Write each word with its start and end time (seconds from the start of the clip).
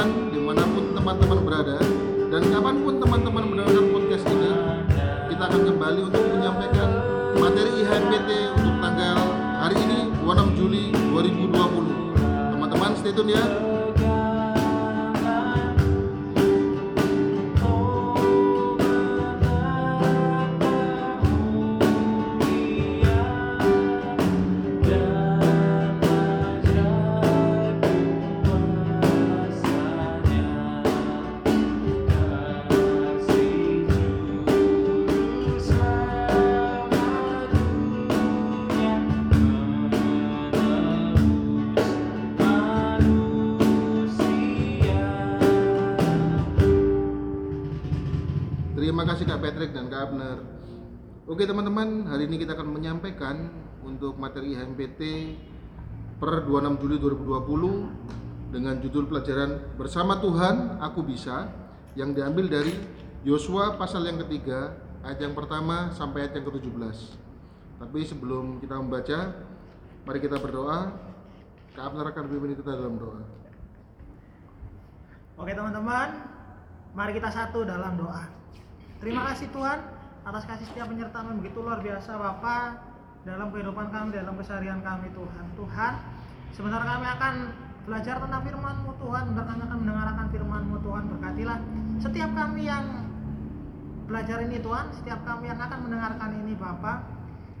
teman-teman 0.00 0.32
di 0.32 0.40
mana 0.40 0.64
pun 0.64 0.84
teman-teman 0.96 1.38
berada 1.44 1.76
dan 2.32 2.42
kapan 2.48 2.76
pun 2.80 2.94
teman-teman 2.96 3.44
mendengarkan 3.52 3.89
Patrick 49.40 49.72
dan 49.72 49.88
Kak 49.88 50.12
Abner. 50.12 50.36
Oke 51.24 51.48
teman-teman, 51.48 52.04
hari 52.12 52.28
ini 52.28 52.44
kita 52.44 52.52
akan 52.52 52.76
menyampaikan 52.76 53.48
untuk 53.80 54.20
materi 54.20 54.52
IHMPT 54.52 55.00
per 56.20 56.44
26 56.44 56.76
Juli 56.84 56.96
2020 57.00 58.52
dengan 58.52 58.76
judul 58.84 59.08
pelajaran 59.08 59.80
Bersama 59.80 60.20
Tuhan 60.20 60.76
Aku 60.84 61.00
Bisa 61.00 61.48
yang 61.96 62.12
diambil 62.12 62.52
dari 62.52 62.76
Yosua 63.24 63.80
pasal 63.80 64.04
yang 64.04 64.20
ketiga 64.28 64.76
ayat 65.00 65.24
yang 65.24 65.32
pertama 65.32 65.88
sampai 65.96 66.28
ayat 66.28 66.36
yang 66.36 66.46
ke-17. 66.52 66.98
Tapi 67.80 68.00
sebelum 68.04 68.60
kita 68.60 68.76
membaca, 68.76 69.18
mari 70.04 70.18
kita 70.20 70.36
berdoa. 70.36 70.92
Kak 71.72 71.84
Abner 71.88 72.12
akan 72.12 72.24
pimpin 72.28 72.52
kita 72.60 72.76
dalam 72.76 73.00
doa. 73.00 73.24
Oke 75.40 75.56
teman-teman, 75.56 76.28
mari 76.92 77.16
kita 77.16 77.32
satu 77.32 77.64
dalam 77.64 77.96
doa. 77.96 78.39
Terima 79.00 79.32
kasih 79.32 79.48
Tuhan 79.48 79.80
atas 80.28 80.44
kasih 80.44 80.68
setia 80.68 80.84
penyertaan 80.84 81.40
begitu 81.40 81.64
luar 81.64 81.80
biasa 81.80 82.20
Bapa 82.20 82.76
dalam 83.24 83.48
kehidupan 83.48 83.88
kami, 83.88 84.12
dalam 84.12 84.36
keseharian 84.36 84.84
kami 84.84 85.08
Tuhan. 85.16 85.44
Tuhan, 85.56 85.92
sebentar 86.52 86.84
kami 86.84 87.08
akan 87.08 87.34
belajar 87.88 88.20
tentang 88.20 88.44
firman-Mu 88.44 88.92
Tuhan, 89.00 89.22
sebentar 89.24 89.46
kami 89.48 89.62
akan 89.64 89.78
mendengarkan 89.80 90.26
firman-Mu 90.28 90.76
Tuhan. 90.84 91.02
Berkatilah 91.16 91.58
setiap 92.04 92.30
kami 92.36 92.68
yang 92.68 92.84
belajar 94.04 94.38
ini 94.44 94.60
Tuhan, 94.60 94.86
setiap 94.92 95.24
kami 95.24 95.48
yang 95.48 95.56
akan 95.56 95.80
mendengarkan 95.80 96.30
ini 96.44 96.52
Bapa. 96.60 97.00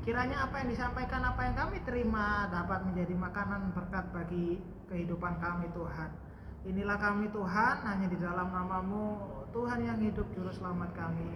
Kiranya 0.04 0.44
apa 0.44 0.60
yang 0.60 0.68
disampaikan, 0.76 1.24
apa 1.24 1.40
yang 1.44 1.56
kami 1.56 1.76
terima 1.88 2.52
dapat 2.52 2.84
menjadi 2.84 3.16
makanan 3.16 3.72
berkat 3.72 4.04
bagi 4.12 4.60
kehidupan 4.92 5.40
kami 5.40 5.72
Tuhan. 5.72 6.29
Inilah 6.60 7.00
kami 7.00 7.32
Tuhan, 7.32 7.74
hanya 7.88 8.04
di 8.04 8.20
dalam 8.20 8.52
namamu 8.52 9.16
Tuhan 9.48 9.80
yang 9.80 9.96
hidup 9.96 10.28
juru 10.36 10.52
selamat 10.52 10.92
kami. 10.92 11.32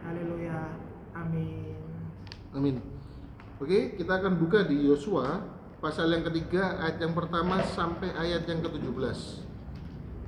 Haleluya. 0.00 0.80
Amin. 1.12 1.76
Amin. 2.56 2.80
Oke, 3.60 4.00
kita 4.00 4.24
akan 4.24 4.40
buka 4.40 4.64
di 4.64 4.88
Yosua 4.88 5.44
pasal 5.76 6.08
yang 6.08 6.24
ketiga 6.24 6.80
ayat 6.80 7.04
yang 7.04 7.12
pertama 7.12 7.60
sampai 7.68 8.16
ayat 8.16 8.48
yang 8.48 8.64
ke-17. 8.64 9.44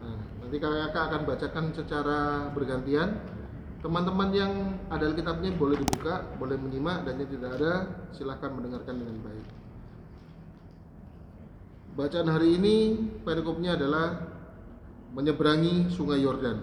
Nah, 0.05 0.21
nanti 0.44 0.56
kakak 0.61 0.93
akan 0.93 1.22
bacakan 1.25 1.65
secara 1.72 2.19
bergantian. 2.53 3.25
Teman-teman 3.81 4.28
yang 4.32 4.53
ada 4.93 5.09
Alkitabnya 5.09 5.56
boleh 5.56 5.81
dibuka, 5.81 6.21
boleh 6.37 6.61
menyimak 6.61 7.09
dan 7.09 7.16
yang 7.16 7.32
tidak 7.32 7.50
ada 7.56 7.72
silahkan 8.12 8.53
mendengarkan 8.53 8.93
dengan 8.93 9.16
baik. 9.25 9.47
Bacaan 11.97 12.28
hari 12.28 12.61
ini 12.61 12.76
perikopnya 13.22 13.78
adalah 13.78 14.33
menyeberangi 15.14 15.94
sungai 15.94 16.20
Yordan. 16.20 16.58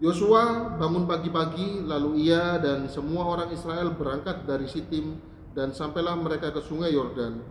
Yosua 0.00 0.78
bangun 0.80 1.04
pagi-pagi, 1.04 1.84
lalu 1.84 2.24
ia 2.24 2.56
dan 2.56 2.88
semua 2.88 3.36
orang 3.36 3.52
Israel 3.52 3.92
berangkat 3.92 4.48
dari 4.48 4.64
Sitim 4.64 5.20
dan 5.52 5.76
sampailah 5.76 6.16
mereka 6.16 6.54
ke 6.56 6.62
sungai 6.64 6.94
Yordan. 6.94 7.42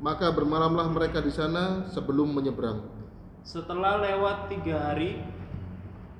Maka 0.00 0.32
bermalamlah 0.32 0.88
mereka 0.88 1.20
di 1.20 1.28
sana 1.28 1.84
sebelum 1.92 2.32
menyeberang. 2.32 2.80
Setelah 3.44 4.00
lewat 4.00 4.48
tiga 4.48 4.80
hari, 4.80 5.20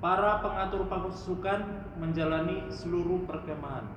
para 0.05 0.45
pengatur 0.45 0.85
pasukan 0.85 1.65
menjalani 1.97 2.69
seluruh 2.69 3.25
perkemahan. 3.25 3.89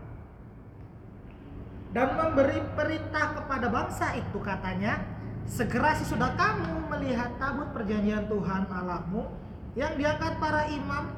Dan 1.91 2.15
memberi 2.15 2.63
perintah 2.79 3.35
kepada 3.35 3.67
bangsa 3.67 4.15
itu 4.15 4.39
katanya, 4.39 5.03
segera 5.47 5.95
sesudah 5.97 6.33
kamu 6.35 6.87
melihat 6.91 7.35
tabut 7.37 7.69
perjanjian 7.75 8.27
Tuhan 8.31 8.67
Allahmu 8.69 9.27
yang 9.73 9.97
diangkat 9.97 10.37
para 10.37 10.69
imam 10.69 11.09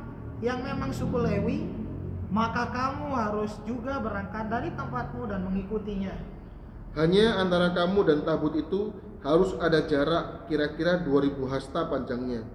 yang 0.44 0.60
memang 0.64 0.92
suku 0.92 1.16
Lewi, 1.16 1.68
maka 2.32 2.68
kamu 2.72 3.16
harus 3.16 3.56
juga 3.64 4.00
berangkat 4.04 4.52
dari 4.52 4.70
tempatmu 4.76 5.24
dan 5.32 5.48
mengikutinya. 5.48 6.16
Hanya 6.96 7.44
antara 7.44 7.76
kamu 7.76 8.08
dan 8.08 8.20
tabut 8.24 8.56
itu 8.56 8.96
harus 9.20 9.52
ada 9.60 9.84
jarak 9.84 10.48
kira-kira 10.48 11.04
2000 11.04 11.36
hasta 11.52 11.92
panjangnya. 11.92 12.48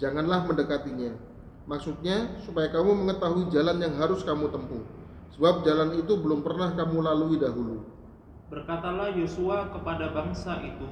Janganlah 0.00 0.48
mendekatinya. 0.48 1.12
Maksudnya 1.68 2.40
supaya 2.42 2.72
kamu 2.72 3.04
mengetahui 3.04 3.52
jalan 3.52 3.78
yang 3.78 3.94
harus 4.00 4.24
kamu 4.24 4.48
tempuh. 4.48 4.82
Sebab 5.36 5.64
jalan 5.64 5.96
itu 5.96 6.12
belum 6.18 6.44
pernah 6.44 6.72
kamu 6.72 7.04
lalui 7.04 7.36
dahulu. 7.40 7.84
Berkatalah 8.52 9.16
Yosua 9.16 9.72
kepada 9.72 10.12
bangsa 10.12 10.60
itu, 10.60 10.84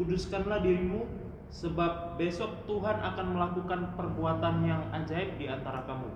Kuduskanlah 0.00 0.64
dirimu, 0.64 1.04
sebab 1.52 2.16
besok 2.16 2.64
Tuhan 2.64 3.04
akan 3.04 3.36
melakukan 3.36 3.80
perbuatan 4.00 4.64
yang 4.64 4.88
ajaib 4.96 5.36
di 5.36 5.44
antara 5.44 5.84
kamu. 5.84 6.08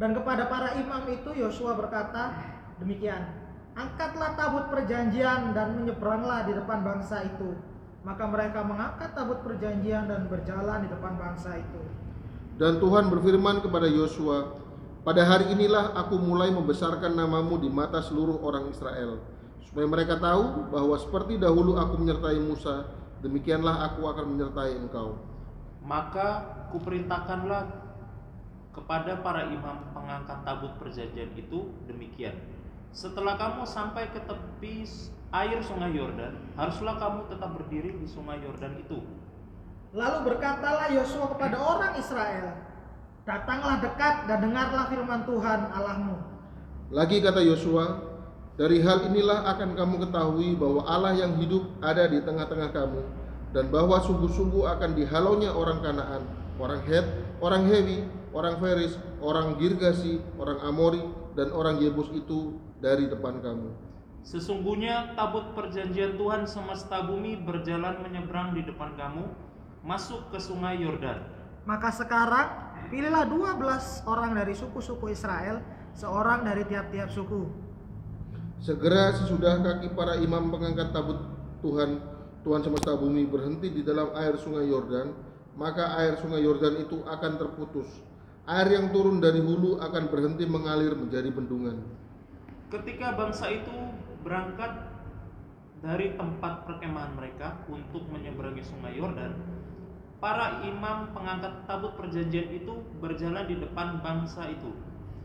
Dan 0.00 0.16
kepada 0.16 0.48
para 0.48 0.80
imam 0.80 1.04
itu 1.12 1.36
Yosua 1.36 1.76
berkata 1.76 2.32
demikian, 2.80 3.28
angkatlah 3.76 4.40
tabut 4.40 4.72
perjanjian 4.72 5.52
dan 5.52 5.76
menyeberanglah 5.76 6.48
di 6.48 6.56
depan 6.56 6.80
bangsa 6.80 7.28
itu. 7.28 7.60
Maka 8.08 8.24
mereka 8.24 8.64
mengangkat 8.64 9.12
tabut 9.12 9.44
perjanjian 9.44 10.08
dan 10.08 10.24
berjalan 10.32 10.80
di 10.80 10.88
depan 10.88 11.20
bangsa 11.20 11.60
itu. 11.60 11.82
Dan 12.56 12.80
Tuhan 12.80 13.12
berfirman 13.12 13.60
kepada 13.60 13.84
Yosua, 13.84 14.56
"Pada 15.04 15.28
hari 15.28 15.52
inilah 15.52 15.92
aku 15.92 16.16
mulai 16.16 16.48
membesarkan 16.48 17.12
namamu 17.12 17.60
di 17.60 17.68
mata 17.68 18.00
seluruh 18.00 18.40
orang 18.40 18.72
Israel, 18.72 19.20
supaya 19.68 19.84
mereka 19.84 20.16
tahu 20.16 20.72
bahwa 20.72 20.96
seperti 20.96 21.36
dahulu 21.36 21.76
aku 21.76 22.00
menyertai 22.00 22.40
Musa, 22.40 22.99
demikianlah 23.20 23.92
aku 23.92 24.04
akan 24.08 24.36
menyertai 24.36 24.80
engkau." 24.80 25.20
Maka 25.80 26.44
kuperintahkanlah 26.74 27.68
kepada 28.70 29.18
para 29.24 29.50
imam 29.50 29.90
pengangkat 29.96 30.38
tabut 30.46 30.72
perjanjian 30.78 31.32
itu 31.34 31.72
demikian. 31.90 32.36
Setelah 32.90 33.38
kamu 33.38 33.66
sampai 33.66 34.10
ke 34.10 34.20
tepi 34.26 34.86
air 35.30 35.58
sungai 35.62 35.94
Yordan, 35.94 36.34
haruslah 36.58 36.98
kamu 36.98 37.20
tetap 37.30 37.50
berdiri 37.54 37.94
di 37.94 38.06
sungai 38.06 38.42
Yordan 38.42 38.74
itu. 38.82 38.98
Lalu 39.94 40.18
berkatalah 40.26 40.90
Yosua 40.94 41.34
kepada 41.34 41.56
orang 41.58 41.92
Israel, 41.98 42.46
datanglah 43.26 43.82
dekat 43.82 44.26
dan 44.26 44.38
dengarlah 44.42 44.86
firman 44.90 45.22
Tuhan 45.26 45.60
Allahmu. 45.70 46.16
Lagi 46.90 47.22
kata 47.22 47.42
Yosua, 47.42 48.09
dari 48.60 48.84
hal 48.84 49.08
inilah 49.08 49.48
akan 49.56 49.72
kamu 49.72 50.04
ketahui 50.04 50.52
bahwa 50.52 50.84
Allah 50.84 51.16
yang 51.16 51.32
hidup 51.40 51.64
ada 51.80 52.04
di 52.04 52.20
tengah-tengah 52.20 52.76
kamu 52.76 53.00
dan 53.56 53.72
bahwa 53.72 53.96
sungguh-sungguh 54.04 54.68
akan 54.76 55.00
dihalaunya 55.00 55.48
orang 55.48 55.80
Kanaan, 55.80 56.28
orang 56.60 56.84
Het, 56.84 57.08
orang 57.40 57.64
Hewi, 57.64 58.04
orang 58.36 58.60
Feris, 58.60 59.00
orang 59.24 59.56
Girgasi, 59.56 60.20
orang 60.36 60.60
Amori 60.60 61.00
dan 61.40 61.56
orang 61.56 61.80
Yebus 61.80 62.12
itu 62.12 62.60
dari 62.84 63.08
depan 63.08 63.40
kamu. 63.40 63.72
Sesungguhnya 64.20 65.16
tabut 65.16 65.56
perjanjian 65.56 66.20
Tuhan 66.20 66.44
semesta 66.44 67.00
bumi 67.08 67.40
berjalan 67.40 68.04
menyeberang 68.04 68.52
di 68.52 68.60
depan 68.68 68.92
kamu, 68.92 69.24
masuk 69.80 70.28
ke 70.28 70.36
sungai 70.36 70.84
Yordan. 70.84 71.24
Maka 71.64 71.88
sekarang 71.96 72.76
pilihlah 72.92 73.24
12 73.24 74.04
orang 74.04 74.36
dari 74.36 74.52
suku-suku 74.52 75.16
Israel, 75.16 75.64
seorang 75.96 76.44
dari 76.44 76.68
tiap-tiap 76.68 77.08
suku. 77.08 77.69
Segera 78.60 79.16
sesudah 79.16 79.64
kaki 79.64 79.96
para 79.96 80.20
imam 80.20 80.52
pengangkat 80.52 80.92
tabut 80.92 81.16
Tuhan, 81.64 81.96
Tuhan 82.44 82.60
semesta 82.60 82.92
bumi 82.92 83.24
berhenti 83.24 83.72
di 83.72 83.80
dalam 83.80 84.12
air 84.12 84.36
sungai 84.36 84.68
Yordan, 84.68 85.16
maka 85.56 85.96
air 85.96 86.20
sungai 86.20 86.44
Yordan 86.44 86.76
itu 86.76 87.00
akan 87.08 87.40
terputus. 87.40 87.88
Air 88.44 88.76
yang 88.76 88.92
turun 88.92 89.16
dari 89.16 89.40
hulu 89.40 89.80
akan 89.80 90.12
berhenti 90.12 90.44
mengalir 90.44 90.92
menjadi 90.92 91.32
bendungan. 91.32 91.80
Ketika 92.68 93.16
bangsa 93.16 93.48
itu 93.48 93.72
berangkat 94.20 94.92
dari 95.80 96.12
tempat 96.20 96.68
perkemahan 96.68 97.16
mereka 97.16 97.64
untuk 97.64 98.12
menyeberangi 98.12 98.60
sungai 98.60 98.92
Yordan, 98.92 99.40
para 100.20 100.60
imam 100.68 101.16
pengangkat 101.16 101.64
tabut 101.64 101.96
perjanjian 101.96 102.52
itu 102.52 102.84
berjalan 103.00 103.48
di 103.48 103.56
depan 103.56 104.04
bangsa 104.04 104.52
itu. 104.52 104.68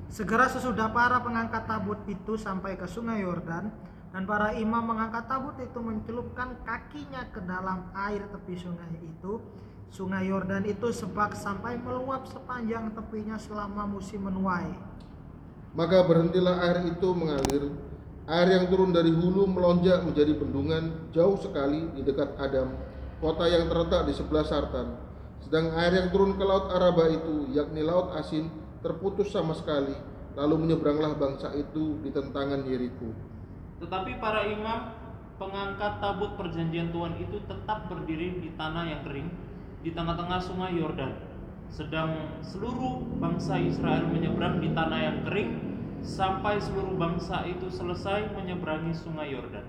Segera 0.10 0.46
sesudah 0.48 0.94
para 0.94 1.18
pengangkat 1.20 1.66
tabut 1.66 1.98
itu 2.06 2.38
sampai 2.38 2.78
ke 2.78 2.86
sungai 2.86 3.26
Yordan 3.26 3.74
dan 4.14 4.24
para 4.24 4.54
imam 4.56 4.80
mengangkat 4.80 5.26
tabut 5.28 5.58
itu 5.60 5.80
mencelupkan 5.82 6.56
kakinya 6.64 7.26
ke 7.34 7.42
dalam 7.44 7.90
air 7.98 8.24
tepi 8.30 8.56
sungai 8.56 8.96
itu. 9.02 9.42
Sungai 9.92 10.28
Yordan 10.28 10.68
itu 10.68 10.92
sebak 10.92 11.36
sampai 11.36 11.80
meluap 11.80 12.28
sepanjang 12.28 12.92
tepinya 12.94 13.40
selama 13.40 13.88
musim 13.88 14.24
menuai. 14.28 14.76
Maka 15.76 16.08
berhentilah 16.08 16.64
air 16.64 16.88
itu 16.88 17.10
mengalir. 17.12 17.76
Air 18.26 18.48
yang 18.58 18.66
turun 18.72 18.90
dari 18.90 19.14
hulu 19.14 19.46
melonjak 19.46 20.02
menjadi 20.02 20.34
bendungan 20.34 21.14
jauh 21.14 21.38
sekali 21.38 21.94
di 21.94 22.02
dekat 22.02 22.34
Adam, 22.42 22.74
kota 23.22 23.46
yang 23.46 23.70
terletak 23.70 24.10
di 24.10 24.14
sebelah 24.18 24.42
Sartan. 24.48 24.98
Sedang 25.46 25.76
air 25.78 25.94
yang 25.94 26.10
turun 26.10 26.34
ke 26.34 26.42
laut 26.42 26.74
Araba 26.74 27.06
itu, 27.12 27.54
yakni 27.54 27.86
laut 27.86 28.18
asin, 28.18 28.50
terputus 28.86 29.34
sama 29.34 29.58
sekali. 29.58 29.98
Lalu 30.38 30.70
menyeberanglah 30.70 31.18
bangsa 31.18 31.50
itu 31.58 31.98
di 32.06 32.14
tentangan 32.14 32.62
Yeriko. 32.70 33.10
Tetapi 33.82 34.22
para 34.22 34.46
imam 34.46 34.94
pengangkat 35.42 35.98
tabut 35.98 36.38
perjanjian 36.38 36.94
Tuhan 36.94 37.18
itu 37.18 37.42
tetap 37.50 37.90
berdiri 37.90 38.38
di 38.38 38.54
tanah 38.54 38.84
yang 38.86 39.02
kering 39.02 39.30
di 39.82 39.90
tengah-tengah 39.90 40.40
sungai 40.44 40.78
Yordan. 40.78 41.18
Sedang 41.74 42.14
seluruh 42.46 43.02
bangsa 43.18 43.58
Israel 43.58 44.06
menyeberang 44.06 44.62
di 44.62 44.70
tanah 44.70 45.00
yang 45.02 45.18
kering 45.26 45.50
sampai 46.06 46.62
seluruh 46.62 46.94
bangsa 46.94 47.42
itu 47.50 47.74
selesai 47.74 48.30
menyeberangi 48.38 48.94
sungai 48.94 49.34
Yordan. 49.34 49.66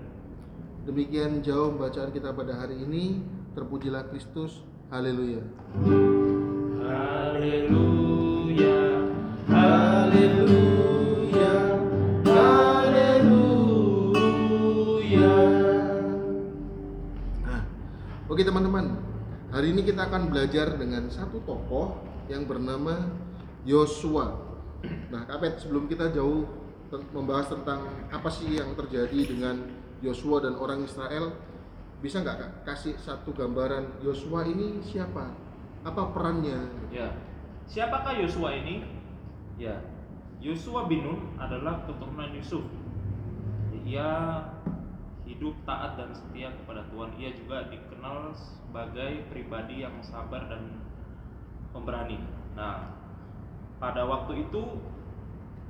Demikian 0.87 1.43
jauh 1.43 1.75
bacaan 1.75 2.13
kita 2.13 2.31
pada 2.31 2.55
hari 2.55 2.79
ini. 2.79 3.19
Terpujilah 3.57 4.07
Kristus. 4.13 4.61
Haleluya. 4.87 5.43
Haleluya. 6.87 8.86
Nah, 17.43 17.61
oke 18.31 18.39
teman-teman. 18.39 18.85
Hari 19.51 19.67
ini 19.75 19.81
kita 19.83 20.07
akan 20.07 20.31
belajar 20.31 20.79
dengan 20.79 21.11
satu 21.11 21.43
tokoh 21.43 21.99
yang 22.31 22.47
bernama 22.47 23.11
Yosua. 23.67 24.31
Nah, 25.11 25.27
Kapet, 25.27 25.59
sebelum 25.59 25.91
kita 25.91 26.15
jauh 26.15 26.47
membahas 27.11 27.51
tentang 27.51 27.83
apa 28.07 28.29
sih 28.31 28.55
yang 28.55 28.71
terjadi 28.79 29.27
dengan 29.27 29.59
Yosua 29.99 30.39
dan 30.39 30.55
orang 30.55 30.87
Israel, 30.87 31.35
bisa 31.99 32.21
nggak 32.23 32.37
Kak, 32.37 32.51
kasih 32.63 32.95
satu 33.01 33.33
gambaran 33.33 33.99
Yosua 34.05 34.45
ini 34.47 34.79
siapa? 34.85 35.33
Apa 35.83 36.15
perannya? 36.15 36.69
Ya. 36.93 37.11
Siapakah 37.67 38.23
Yosua 38.23 38.63
ini? 38.63 38.87
Ya. 39.57 39.96
Yosua 40.37 40.85
bin 40.85 41.01
Nun 41.01 41.19
adalah 41.41 41.85
keturunan 41.89 42.29
Yusuf. 42.37 42.63
Ia 43.87 44.43
hidup 45.25 45.55
taat 45.65 45.97
dan 45.97 46.13
setia 46.13 46.53
kepada 46.53 46.85
Tuhan. 46.93 47.11
Ia 47.17 47.29
juga 47.35 47.67
dikenal 47.67 48.31
sebagai 48.35 49.25
pribadi 49.33 49.81
yang 49.81 49.97
sabar 50.05 50.45
dan 50.47 50.77
pemberani. 51.73 52.21
Nah, 52.53 52.95
pada 53.81 54.05
waktu 54.05 54.47
itu 54.47 54.77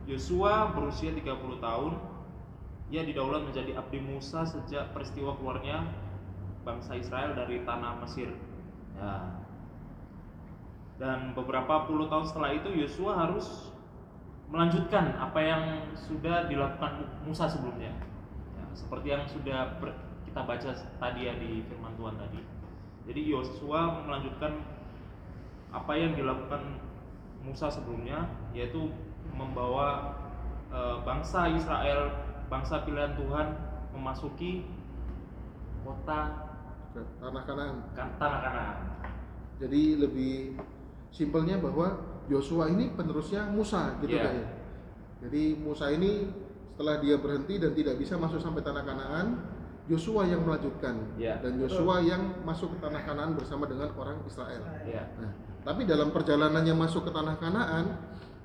Yosua 0.08 0.76
berusia 0.76 1.12
30 1.16 1.60
tahun. 1.60 1.94
Ia 2.88 3.04
didaulat 3.04 3.44
menjadi 3.44 3.76
abdi 3.76 4.00
Musa 4.00 4.48
sejak 4.48 4.96
peristiwa 4.96 5.36
keluarnya 5.36 5.84
bangsa 6.64 6.96
Israel 6.96 7.36
dari 7.36 7.68
tanah 7.68 8.00
Mesir. 8.00 8.32
Ya, 8.96 9.44
dan 10.98 11.38
beberapa 11.38 11.86
puluh 11.86 12.10
tahun 12.10 12.26
setelah 12.26 12.52
itu 12.58 12.74
Yosua 12.74 13.14
harus 13.14 13.70
melanjutkan 14.48 15.16
apa 15.20 15.40
yang 15.44 15.64
sudah 15.94 16.48
dilakukan 16.48 17.04
Musa 17.28 17.48
sebelumnya. 17.48 17.92
Ya, 18.56 18.64
seperti 18.72 19.08
yang 19.12 19.24
sudah 19.28 19.80
ber- 19.84 20.00
kita 20.24 20.44
baca 20.44 20.70
tadi 20.72 21.22
ya 21.28 21.34
di 21.36 21.64
firman 21.68 21.94
Tuhan 22.00 22.16
tadi. 22.16 22.42
Jadi 23.08 23.22
Yosua 23.32 24.04
melanjutkan 24.08 24.64
apa 25.72 25.94
yang 25.96 26.16
dilakukan 26.16 26.80
Musa 27.44 27.68
sebelumnya 27.72 28.28
yaitu 28.52 28.92
membawa 29.36 30.16
eh, 30.72 30.98
bangsa 31.04 31.48
Israel, 31.52 32.12
bangsa 32.52 32.84
pilihan 32.84 33.16
Tuhan 33.16 33.48
memasuki 33.96 34.68
kota 35.84 36.48
Tanah 36.98 37.44
Kanaan. 37.46 37.78
kan- 37.94 38.16
tanah 38.18 38.40
Kanaan. 38.42 38.78
Jadi 39.62 40.02
lebih 40.02 40.58
simpelnya 41.14 41.62
bahwa 41.62 42.07
Yosua 42.28 42.68
ini 42.72 42.92
penerusnya 42.92 43.48
Musa 43.48 43.96
gitu 44.04 44.16
Iya. 44.20 44.24
Kak, 44.24 44.34
ya. 44.36 44.46
Jadi 45.28 45.44
Musa 45.58 45.90
ini 45.90 46.28
setelah 46.76 47.02
dia 47.02 47.18
berhenti 47.18 47.58
dan 47.58 47.72
tidak 47.74 47.96
bisa 47.98 48.20
masuk 48.20 48.38
sampai 48.38 48.62
tanah 48.62 48.84
Kanaan, 48.86 49.28
Yosua 49.88 50.28
yang 50.28 50.44
melanjutkan 50.44 51.16
Iya. 51.16 51.40
dan 51.40 51.58
Yosua 51.58 52.04
yang 52.04 52.44
masuk 52.44 52.76
ke 52.76 52.78
tanah 52.84 53.02
Kanaan 53.08 53.34
bersama 53.34 53.66
dengan 53.66 53.90
orang 53.96 54.20
Israel. 54.28 54.62
Ya. 54.84 55.08
Nah, 55.18 55.32
tapi 55.64 55.88
dalam 55.88 56.12
perjalanannya 56.12 56.76
masuk 56.76 57.08
ke 57.08 57.12
tanah 57.16 57.40
Kanaan 57.40 57.86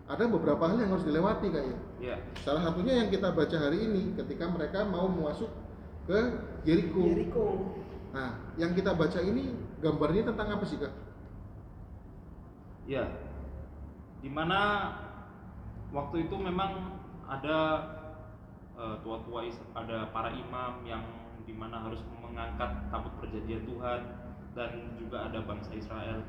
ada 0.07 0.25
beberapa 0.29 0.67
hal 0.71 0.79
yang 0.79 0.91
harus 0.95 1.07
dilewati 1.07 1.47
Kak 1.51 1.65
ya. 1.67 1.77
Ya. 1.99 2.17
Salah 2.43 2.63
satunya 2.63 3.03
yang 3.03 3.09
kita 3.11 3.35
baca 3.35 3.57
hari 3.59 3.83
ini 3.91 4.15
ketika 4.15 4.47
mereka 4.51 4.87
mau 4.87 5.11
masuk 5.11 5.51
ke 6.07 6.19
Yeriko. 6.67 7.03
Jericho. 7.11 7.47
Nah, 8.13 8.39
yang 8.61 8.75
kita 8.77 8.93
baca 8.95 9.19
ini 9.23 9.51
gambarnya 9.83 10.31
tentang 10.31 10.59
apa 10.59 10.65
sih 10.69 10.79
Kak? 10.79 10.93
Ya, 12.83 13.07
di 14.23 14.31
mana 14.31 14.95
waktu 15.91 16.31
itu 16.31 16.37
memang 16.39 17.03
ada 17.27 17.59
eh, 18.79 18.97
tua-tua 19.03 19.51
ada 19.75 20.09
para 20.15 20.31
imam 20.31 20.87
yang 20.87 21.03
di 21.43 21.51
mana 21.51 21.83
harus 21.83 22.01
mengangkat 22.23 22.87
tabut 22.89 23.13
perjanjian 23.19 23.67
Tuhan 23.67 24.01
dan 24.55 24.71
juga 24.97 25.27
ada 25.27 25.43
bangsa 25.43 25.75
Israel. 25.75 26.23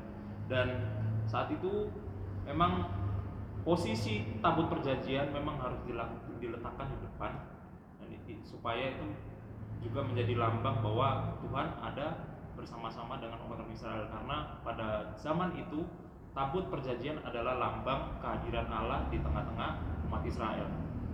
Dan 0.50 0.90
saat 1.24 1.48
itu 1.54 1.88
memang 2.44 2.90
posisi 3.64 4.36
tabut 4.44 4.68
perjanjian 4.68 5.32
memang 5.32 5.56
harus 5.62 5.80
diletakkan 6.42 6.90
di 6.92 6.98
depan. 7.00 7.32
Dan 8.02 8.10
i- 8.10 8.42
supaya 8.44 8.98
itu 8.98 9.06
juga 9.80 10.04
menjadi 10.04 10.34
lambang 10.36 10.82
bahwa 10.82 11.38
Tuhan 11.40 11.68
ada 11.80 12.06
bersama-sama 12.58 13.22
dengan 13.22 13.40
orang 13.48 13.70
Israel. 13.72 14.10
Karena 14.10 14.60
pada 14.66 15.14
zaman 15.16 15.56
itu 15.56 15.84
tabut 16.34 16.66
perjanjian 16.66 17.22
adalah 17.22 17.56
lambang 17.62 18.18
kehadiran 18.18 18.66
Allah 18.66 19.06
di 19.08 19.22
tengah-tengah 19.22 19.70
umat 20.10 20.22
Israel. 20.26 20.66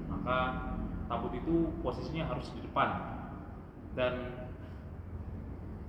Maka 0.09 0.39
tabut 1.07 1.37
itu 1.37 1.69
posisinya 1.85 2.33
harus 2.33 2.49
di 2.57 2.65
depan. 2.65 3.21
Dan 3.93 4.49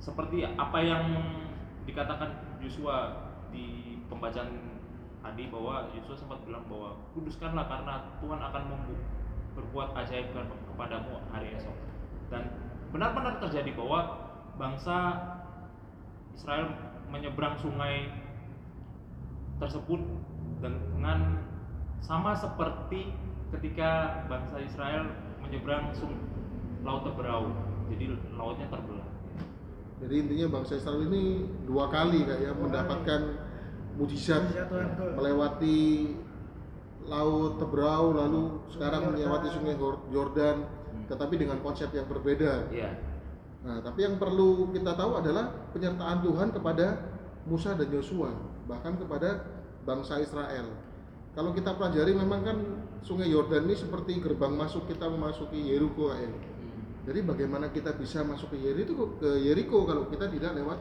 seperti 0.03 0.43
apa 0.43 0.79
yang 0.83 1.03
dikatakan 1.87 2.59
Yosua 2.59 3.23
di 3.55 3.97
pembacaan 4.11 4.51
tadi 5.23 5.47
bahwa 5.47 5.87
Yosua 5.95 6.19
sempat 6.19 6.43
bilang 6.43 6.67
bahwa 6.67 6.99
kuduskanlah 7.15 7.65
karena 7.71 7.95
Tuhan 8.19 8.41
akan 8.43 8.63
berbuat 9.55 9.95
ajaib 9.95 10.35
ke- 10.35 10.59
kepadamu 10.75 11.23
hari 11.31 11.55
esok. 11.55 11.75
Dan 12.27 12.51
benar-benar 12.91 13.39
terjadi 13.39 13.71
bahwa 13.79 14.27
bangsa 14.59 15.15
Israel 16.35 16.67
menyeberang 17.11 17.55
sungai 17.59 18.20
tersebut 19.61 20.01
dengan 20.59 21.45
sama 22.01 22.33
seperti 22.33 23.13
ketika 23.53 24.23
bangsa 24.25 24.57
Israel 24.65 25.05
menyeberang 25.45 25.93
sun 25.93 26.17
laut 26.81 27.05
Teberau. 27.05 27.53
Jadi 27.93 28.17
lautnya 28.33 28.65
terbelah. 28.73 29.05
Jadi 30.01 30.15
intinya 30.17 30.47
bangsa 30.57 30.81
Israel 30.81 31.05
ini 31.05 31.45
dua 31.69 31.93
kali 31.93 32.25
kayak 32.25 32.41
ya 32.41 32.51
mendapatkan 32.57 33.21
mujizat 34.01 34.49
melewati 35.13 35.79
laut 37.05 37.61
Tebrau 37.61 38.17
lalu 38.17 38.65
sekarang 38.73 39.13
melewati 39.13 39.47
sungai 39.53 39.77
Hor- 39.77 40.01
Yordan 40.09 40.65
tetapi 41.05 41.37
dengan 41.37 41.61
konsep 41.61 41.93
yang 41.93 42.09
berbeda. 42.09 42.71
Iya. 42.73 42.97
Nah, 43.61 43.77
tapi 43.85 44.09
yang 44.09 44.17
perlu 44.17 44.73
kita 44.73 44.97
tahu 44.97 45.21
adalah 45.21 45.69
penyertaan 45.69 46.25
Tuhan 46.25 46.49
kepada 46.49 46.87
Musa 47.45 47.73
dan 47.73 47.89
Yosua, 47.89 48.29
bahkan 48.69 48.95
kepada 48.95 49.45
bangsa 49.81 50.21
Israel. 50.21 50.69
Kalau 51.31 51.55
kita 51.55 51.73
pelajari 51.79 52.11
memang 52.11 52.43
kan 52.43 52.57
sungai 53.01 53.31
Yordan 53.31 53.65
ini 53.65 53.73
seperti 53.73 54.19
gerbang 54.19 54.51
masuk 54.51 54.85
kita 54.85 55.07
memasuki 55.07 55.57
Yeriko 55.57 56.11
kayak 56.11 56.27
ya. 56.27 56.31
Jadi 57.01 57.19
bagaimana 57.25 57.71
kita 57.73 57.97
bisa 57.97 58.21
masuk 58.21 58.53
ke 58.53 58.57
Yeriko 58.61 59.17
ke 59.17 59.41
Yeriko 59.41 59.87
kalau 59.89 60.05
kita 60.11 60.27
tidak 60.29 60.53
lewat 60.53 60.77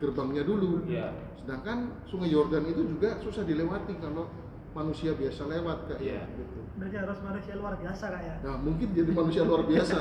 gerbangnya 0.00 0.42
dulu. 0.42 0.82
Iya. 0.88 1.12
Sedangkan 1.38 2.00
sungai 2.08 2.32
Yordan 2.32 2.64
itu 2.66 2.82
juga 2.88 3.20
susah 3.20 3.44
dilewati 3.44 4.00
kalau 4.00 4.26
manusia 4.72 5.12
biasa 5.14 5.46
lewat 5.46 5.78
kayak 5.92 6.00
Iya. 6.00 6.22
gitu. 6.32 6.58
Berarti 6.80 6.96
harus 6.96 7.18
manusia 7.20 7.54
luar 7.60 7.74
biasa 7.76 8.04
kak 8.08 8.22
ya. 8.24 8.34
Nah, 8.40 8.56
mungkin 8.56 8.88
jadi 8.96 9.10
manusia 9.12 9.42
luar 9.44 9.62
biasa. 9.68 9.98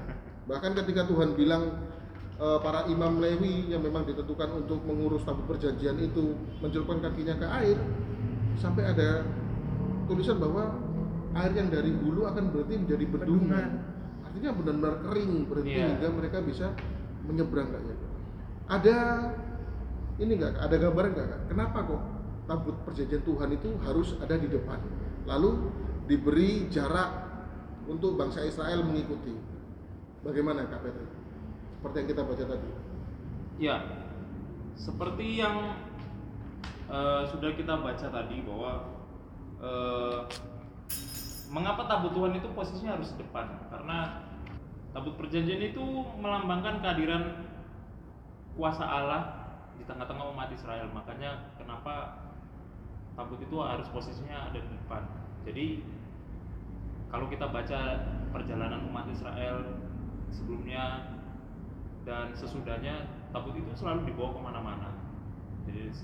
Bahkan 0.50 0.70
ketika 0.82 1.02
Tuhan 1.06 1.36
bilang 1.36 1.62
eh, 2.42 2.58
para 2.58 2.90
imam 2.90 3.22
Lewi 3.22 3.70
yang 3.70 3.86
memang 3.86 4.02
ditentukan 4.02 4.66
untuk 4.66 4.82
mengurus 4.82 5.22
tabut 5.22 5.46
perjanjian 5.46 5.94
itu 6.02 6.34
mencelupkan 6.58 6.98
kakinya 6.98 7.38
ke 7.38 7.46
air, 7.62 7.78
sampai 8.58 8.82
ada 8.90 9.22
tulisan 10.10 10.42
bahwa 10.42 10.74
air 11.38 11.54
yang 11.54 11.70
dari 11.70 11.94
hulu 11.94 12.26
akan 12.26 12.50
berhenti 12.50 12.82
menjadi 12.82 13.04
bendungan. 13.06 13.68
Artinya 14.26 14.50
benar-benar 14.58 14.94
kering 15.06 15.32
berhenti 15.46 15.76
Iya. 15.78 15.86
hingga 15.96 16.08
mereka 16.12 16.38
bisa 16.42 16.74
menyeberang 17.24 17.70
kak 17.70 17.82
ya. 17.86 17.96
Ada 18.66 18.96
ini 20.18 20.32
enggak 20.34 20.58
ada 20.58 20.76
gambaran 20.76 21.10
enggak 21.14 21.28
kak? 21.30 21.40
Kenapa 21.46 21.78
kok 21.86 22.02
tabut 22.50 22.76
perjanjian 22.82 23.22
Tuhan 23.22 23.48
itu 23.54 23.68
harus 23.86 24.18
ada 24.18 24.34
di 24.34 24.48
depan? 24.50 24.82
Lalu 25.30 25.50
diberi 26.10 26.66
jarak 26.68 27.10
untuk 27.86 28.18
bangsa 28.18 28.42
Israel 28.42 28.82
mengikuti. 28.82 29.32
Bagaimana 30.26 30.66
kak 30.66 30.82
Petri? 30.82 31.06
Seperti 31.82 31.98
yang 31.98 32.10
kita 32.14 32.22
baca 32.22 32.44
tadi. 32.46 32.68
Ya, 33.58 33.76
seperti 34.78 35.26
yang 35.42 35.74
eh, 36.86 37.22
sudah 37.26 37.50
kita 37.58 37.74
baca 37.82 38.06
tadi 38.06 38.38
bahwa 38.46 38.86
eh, 39.58 40.18
mengapa 41.50 41.90
tabut 41.90 42.14
Tuhan 42.14 42.38
itu 42.38 42.46
posisinya 42.54 43.02
harus 43.02 43.10
depan? 43.18 43.66
Karena 43.66 44.22
tabut 44.94 45.18
perjanjian 45.18 45.58
itu 45.58 45.82
melambangkan 46.22 46.78
kehadiran 46.86 47.50
kuasa 48.54 48.86
Allah 48.86 49.22
di 49.74 49.82
tengah-tengah 49.82 50.30
umat 50.38 50.54
Israel. 50.54 50.86
Makanya 50.94 51.50
kenapa 51.58 52.14
tabut 53.18 53.42
itu 53.42 53.58
harus 53.58 53.90
posisinya 53.90 54.54
ada 54.54 54.62
di 54.62 54.70
depan. 54.70 55.02
Jadi 55.50 55.66
kalau 57.10 57.26
kita 57.26 57.50
baca 57.50 58.06
perjalanan 58.30 58.86
umat 58.86 59.10
Israel 59.10 59.82
sebelumnya 60.32 61.11
dan 62.02 62.34
sesudahnya 62.34 63.06
tabut 63.30 63.54
itu 63.54 63.70
selalu 63.78 64.10
dibawa 64.10 64.30
ke 64.34 64.40
mana-mana. 64.42 64.88
Jadi 65.66 65.94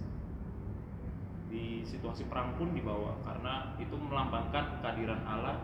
di 1.49 1.81
situasi 1.83 2.28
perang 2.28 2.55
pun 2.61 2.76
dibawa 2.76 3.17
karena 3.25 3.73
itu 3.81 3.97
melambangkan 3.97 4.85
kehadiran 4.85 5.25
Allah 5.25 5.57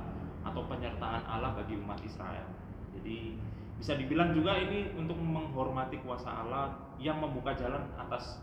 atau 0.45 0.65
penyertaan 0.67 1.23
Allah 1.29 1.55
bagi 1.55 1.77
umat 1.79 2.01
Israel. 2.03 2.49
Jadi 2.97 3.37
bisa 3.79 3.93
dibilang 3.99 4.33
juga 4.33 4.57
ini 4.57 4.97
untuk 4.97 5.19
menghormati 5.19 6.01
kuasa 6.03 6.31
Allah 6.31 6.95
yang 6.97 7.21
membuka 7.21 7.53
jalan 7.55 7.85
atas 8.01 8.41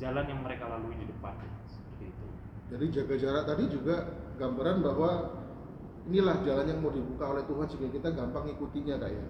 jalan 0.00 0.26
yang 0.26 0.40
mereka 0.42 0.66
lalui 0.66 0.96
di 0.98 1.06
depan. 1.06 1.38
Seperti 1.70 2.10
itu. 2.10 2.26
Jadi 2.72 2.84
jaga 2.90 3.14
jarak 3.20 3.44
tadi 3.46 3.64
juga 3.70 3.96
gambaran 4.40 4.76
bahwa 4.82 5.10
inilah 6.08 6.42
jalan 6.42 6.66
yang 6.66 6.80
mau 6.82 6.90
dibuka 6.90 7.30
oleh 7.30 7.44
Tuhan 7.46 7.66
sehingga 7.70 7.90
kita 7.94 8.08
gampang 8.10 8.48
ngikutinya 8.50 8.98
kak 8.98 9.10
ya. 9.12 9.24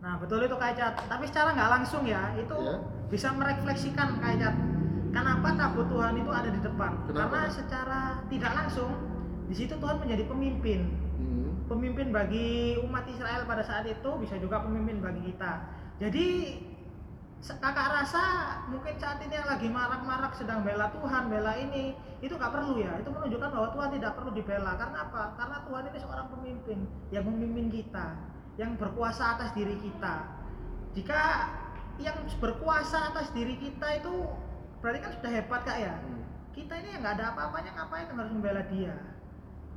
Nah 0.00 0.16
betul 0.16 0.40
itu 0.44 0.56
Kak 0.56 0.70
Icat. 0.76 0.94
Tapi 1.06 1.24
secara 1.28 1.52
nggak 1.52 1.70
langsung 1.80 2.02
ya, 2.08 2.32
itu 2.36 2.56
Ya. 2.56 2.76
bisa 3.12 3.28
merefleksikan 3.36 4.16
Kak 4.20 4.32
Icat. 4.40 4.54
Kenapa 5.10 5.48
tabut 5.58 5.86
Tuhan 5.90 6.14
itu 6.16 6.30
ada 6.30 6.48
di 6.48 6.60
depan? 6.62 6.92
Kenapa? 7.04 7.34
Karena 7.34 7.50
secara 7.50 8.00
tidak 8.30 8.52
langsung 8.54 8.90
di 9.50 9.54
situ 9.58 9.74
Tuhan 9.76 9.98
menjadi 9.98 10.24
pemimpin. 10.30 10.80
Hmm. 11.18 11.50
Pemimpin 11.66 12.14
bagi 12.14 12.78
umat 12.86 13.04
Israel 13.10 13.44
pada 13.44 13.60
saat 13.66 13.84
itu 13.84 14.10
bisa 14.22 14.38
juga 14.38 14.62
pemimpin 14.62 15.02
bagi 15.02 15.34
kita. 15.34 15.52
Jadi 16.00 16.26
kakak 17.40 17.88
rasa 18.04 18.22
mungkin 18.68 18.94
saat 19.00 19.18
ini 19.24 19.32
yang 19.32 19.48
lagi 19.48 19.66
marak-marak 19.68 20.32
sedang 20.36 20.60
bela 20.62 20.92
Tuhan, 20.92 21.32
bela 21.32 21.56
ini, 21.56 21.96
itu 22.22 22.36
nggak 22.36 22.52
perlu 22.52 22.78
ya. 22.78 23.00
Itu 23.00 23.10
menunjukkan 23.10 23.48
bahwa 23.50 23.68
Tuhan 23.74 23.90
tidak 23.98 24.12
perlu 24.16 24.30
dibela. 24.32 24.72
Karena 24.78 24.98
apa? 25.08 25.22
Karena 25.36 25.56
Tuhan 25.66 25.82
ini 25.90 25.98
seorang 25.98 26.26
pemimpin 26.30 26.78
yang 27.10 27.24
memimpin 27.26 27.66
kita, 27.72 28.06
yang 28.58 28.74
berkuasa 28.74 29.38
atas 29.38 29.50
diri 29.52 29.76
kita. 29.78 30.14
Jika 30.96 31.20
yang 32.00 32.16
berkuasa 32.40 33.12
atas 33.12 33.30
diri 33.30 33.60
kita 33.60 34.00
itu 34.00 34.12
berarti 34.80 34.98
kan 34.98 35.12
sudah 35.20 35.30
hebat 35.30 35.60
kak 35.62 35.78
ya. 35.78 35.94
Hmm. 36.00 36.24
Kita 36.50 36.72
ini 36.80 36.88
yang 36.96 37.00
nggak 37.04 37.14
ada 37.20 37.26
apa-apanya 37.36 37.70
ngapain 37.76 38.10
harus 38.10 38.32
membela 38.32 38.62
dia? 38.72 38.94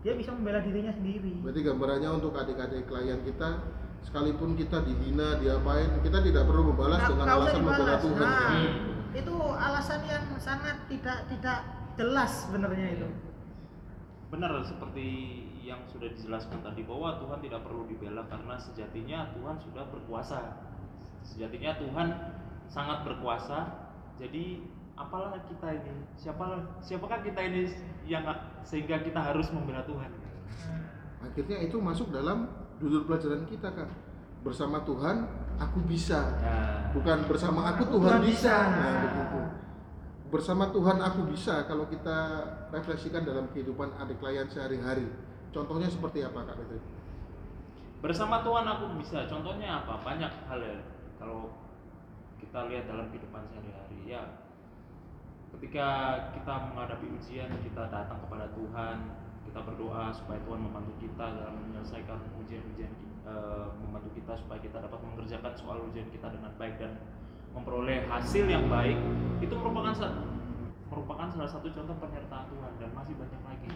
Dia 0.02 0.14
bisa 0.18 0.34
membela 0.34 0.60
dirinya 0.60 0.92
sendiri. 0.92 1.40
Berarti 1.44 1.62
gambarannya 1.64 2.10
untuk 2.12 2.34
adik-adik 2.36 2.88
klien 2.88 3.20
kita 3.24 3.62
sekalipun 4.04 4.60
kita 4.60 4.84
dihina, 4.84 5.40
diapain, 5.40 6.02
kita 6.04 6.20
tidak 6.20 6.44
perlu 6.44 6.74
membalas 6.74 7.00
Nggak- 7.00 7.12
dengan 7.14 7.26
alasan 7.30 7.62
membela. 7.64 7.96
Tuhan. 8.00 8.20
Nah, 8.20 8.52
Hmm. 8.52 9.16
itu 9.16 9.36
alasan 9.40 10.00
yang 10.04 10.26
sangat 10.42 10.76
tidak 10.92 11.18
tidak 11.30 11.60
jelas 11.96 12.32
sebenarnya 12.48 12.88
itu. 13.00 13.08
Benar 14.34 14.66
seperti 14.66 15.08
yang 15.74 15.82
sudah 15.90 16.06
dijelaskan 16.14 16.62
tadi 16.62 16.86
bahwa 16.86 17.18
Tuhan 17.18 17.42
tidak 17.42 17.66
perlu 17.66 17.90
dibela 17.90 18.22
karena 18.30 18.54
sejatinya 18.62 19.34
Tuhan 19.34 19.58
sudah 19.58 19.90
berkuasa. 19.90 20.40
Sejatinya 21.26 21.82
Tuhan 21.82 22.08
sangat 22.70 23.02
berkuasa. 23.02 23.90
Jadi 24.22 24.62
apalah 24.94 25.34
kita 25.50 25.74
ini? 25.74 26.06
Siapa 26.14 26.78
siapakah 26.86 27.26
kita 27.26 27.42
ini 27.42 27.74
yang 28.06 28.22
sehingga 28.62 29.02
kita 29.02 29.18
harus 29.18 29.50
membela 29.50 29.82
Tuhan? 29.90 30.14
Akhirnya 31.26 31.58
itu 31.66 31.82
masuk 31.82 32.14
dalam 32.14 32.46
judul 32.78 33.10
pelajaran 33.10 33.50
kita 33.50 33.74
kan. 33.74 33.90
Bersama 34.46 34.86
Tuhan 34.86 35.26
aku 35.58 35.82
bisa. 35.90 36.20
Nah, 36.44 36.94
Bukan 36.94 37.26
bersama 37.26 37.74
aku 37.74 37.90
Aku 37.90 37.98
Tuhan 37.98 38.22
Tuhan 38.22 38.22
bisa. 38.30 38.54
bisa. 38.54 38.56
Nah, 38.78 38.96
begitu. 39.10 39.40
Bersama 40.30 40.64
Tuhan 40.70 40.98
aku 41.02 41.22
bisa 41.34 41.66
kalau 41.66 41.86
kita 41.90 42.18
refleksikan 42.70 43.26
dalam 43.26 43.50
kehidupan 43.50 43.98
adik 43.98 44.22
klien 44.22 44.46
sehari-hari. 44.46 45.33
Contohnya 45.54 45.88
seperti 45.88 46.26
apa 46.26 46.44
Kak 46.44 46.58
Petri? 46.58 46.82
bersama 48.04 48.44
Tuhan 48.44 48.68
aku 48.68 49.00
bisa. 49.00 49.24
Contohnya 49.32 49.80
apa? 49.80 49.96
Banyak 50.04 50.28
hal 50.52 50.60
ya. 50.60 50.76
Kalau 51.16 51.56
kita 52.54 52.68
lihat 52.68 52.86
dalam 52.92 53.08
kehidupan 53.08 53.48
sehari-hari 53.48 54.04
ya 54.04 54.44
ketika 55.58 55.88
kita 56.38 56.54
menghadapi 56.70 57.08
ujian 57.14 57.50
kita 57.66 57.88
datang 57.88 58.20
kepada 58.26 58.52
Tuhan 58.52 58.98
kita 59.48 59.60
berdoa 59.64 60.14
supaya 60.14 60.38
Tuhan 60.46 60.60
membantu 60.66 60.94
kita 61.02 61.26
dalam 61.40 61.56
menyelesaikan 61.70 62.20
ujian-ujian 62.46 62.92
eh, 63.26 63.66
membantu 63.80 64.10
kita 64.18 64.38
supaya 64.38 64.60
kita 64.62 64.86
dapat 64.86 65.00
mengerjakan 65.02 65.54
soal 65.58 65.82
ujian 65.88 66.10
kita 66.14 66.30
dengan 66.30 66.52
baik 66.62 66.76
dan 66.78 67.00
memperoleh 67.54 68.06
hasil 68.10 68.46
yang 68.50 68.66
baik 68.70 68.98
itu 69.42 69.54
merupakan 69.54 69.94
merupakan 70.90 71.28
salah 71.30 71.50
satu 71.50 71.70
contoh 71.74 71.98
penyertaan 72.02 72.46
Tuhan 72.54 72.72
dan 72.78 72.90
masih 72.94 73.18
banyak 73.18 73.42
lagi. 73.46 73.74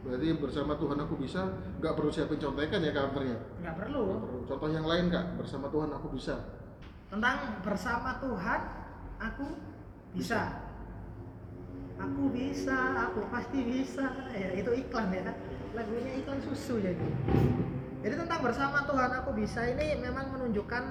Berarti 0.00 0.26
bersama 0.40 0.72
Tuhan 0.80 0.98
aku 1.04 1.14
bisa, 1.20 1.40
nggak 1.76 1.92
perlu 1.92 2.10
siapin 2.10 2.40
contekan 2.40 2.80
ya 2.80 2.92
counternya. 2.96 3.36
Nggak 3.60 3.76
perlu. 3.84 4.02
Nggak 4.08 4.22
perlu. 4.24 4.38
Contoh 4.48 4.68
yang 4.72 4.86
lain 4.88 5.04
kak, 5.12 5.26
bersama 5.36 5.66
Tuhan 5.68 5.90
aku 5.92 6.06
bisa. 6.16 6.34
Tentang 7.12 7.36
bersama 7.60 8.10
Tuhan 8.22 8.60
aku 9.20 9.46
bisa. 10.16 10.40
Aku 12.00 12.22
bisa, 12.32 12.78
aku 13.12 13.20
pasti 13.28 13.60
bisa. 13.60 14.08
Ya 14.32 14.50
itu 14.56 14.70
iklan 14.72 15.12
ya. 15.12 15.36
Lagunya 15.76 16.12
iklan 16.16 16.40
susu 16.40 16.80
jadi. 16.80 17.08
Jadi 18.00 18.14
tentang 18.16 18.40
bersama 18.40 18.88
Tuhan 18.88 19.12
aku 19.20 19.36
bisa 19.36 19.60
ini 19.68 20.00
memang 20.00 20.32
menunjukkan 20.32 20.84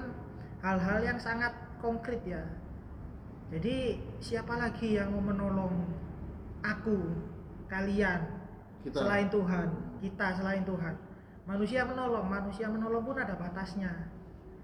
hal-hal 0.62 0.98
yang 1.02 1.18
sangat 1.18 1.50
konkret 1.82 2.22
ya. 2.22 2.46
Jadi 3.50 3.98
siapa 4.22 4.54
lagi 4.54 4.94
yang 4.94 5.10
mau 5.10 5.34
menolong 5.34 5.74
aku, 6.62 7.18
kalian, 7.66 8.39
Kita. 8.80 9.04
selain 9.04 9.28
Tuhan, 9.28 9.68
kita 10.00 10.26
selain 10.40 10.64
Tuhan. 10.64 10.94
Manusia 11.44 11.84
menolong, 11.84 12.24
manusia 12.24 12.66
menolong 12.70 13.02
pun 13.04 13.16
ada 13.18 13.36
batasnya. 13.36 14.08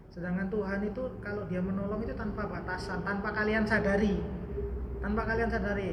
Sedangkan 0.09 0.49
Tuhan 0.49 0.81
itu 0.89 1.03
kalau 1.21 1.45
dia 1.45 1.61
menolong 1.61 2.01
itu 2.01 2.17
tanpa 2.17 2.49
batasan, 2.49 3.05
tanpa 3.05 3.37
kalian 3.37 3.69
sadari. 3.69 4.17
Tanpa 5.05 5.29
kalian 5.29 5.53
sadari. 5.53 5.93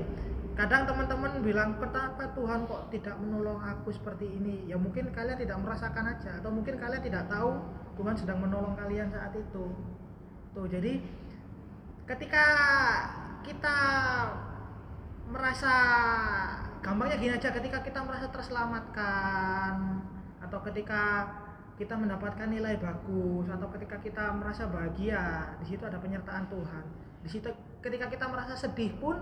Kadang 0.54 0.86
teman-teman 0.86 1.42
bilang, 1.42 1.82
"Betapa 1.82 2.30
Tuhan 2.38 2.70
kok 2.70 2.94
tidak 2.94 3.18
menolong 3.20 3.58
aku 3.60 3.90
seperti 3.92 4.30
ini?" 4.30 4.70
Ya 4.70 4.78
mungkin 4.78 5.10
kalian 5.12 5.36
tidak 5.36 5.60
merasakan 5.60 6.14
aja 6.14 6.40
atau 6.40 6.54
mungkin 6.54 6.78
kalian 6.78 7.04
tidak 7.04 7.26
tahu 7.26 7.58
Tuhan 8.00 8.16
sedang 8.16 8.40
menolong 8.40 8.78
kalian 8.78 9.10
saat 9.12 9.34
itu. 9.34 9.66
Tuh, 10.54 10.68
jadi 10.70 11.02
ketika 12.06 12.46
kita 13.42 13.78
merasa 15.26 15.76
gampangnya 16.84 17.16
gini 17.16 17.34
aja 17.34 17.50
ketika 17.56 17.80
kita 17.80 18.04
merasa 18.04 18.28
terselamatkan 18.28 20.04
atau 20.44 20.60
ketika 20.68 21.32
kita 21.80 21.96
mendapatkan 21.98 22.46
nilai 22.52 22.78
bagus 22.78 23.48
atau 23.50 23.68
ketika 23.74 23.98
kita 24.04 24.30
merasa 24.36 24.70
bahagia 24.70 25.56
di 25.64 25.74
situ 25.74 25.84
ada 25.88 25.98
penyertaan 25.98 26.46
Tuhan. 26.52 26.86
Di 27.24 27.30
situ 27.32 27.50
ketika 27.80 28.12
kita 28.12 28.28
merasa 28.28 28.54
sedih 28.54 28.94
pun 29.00 29.16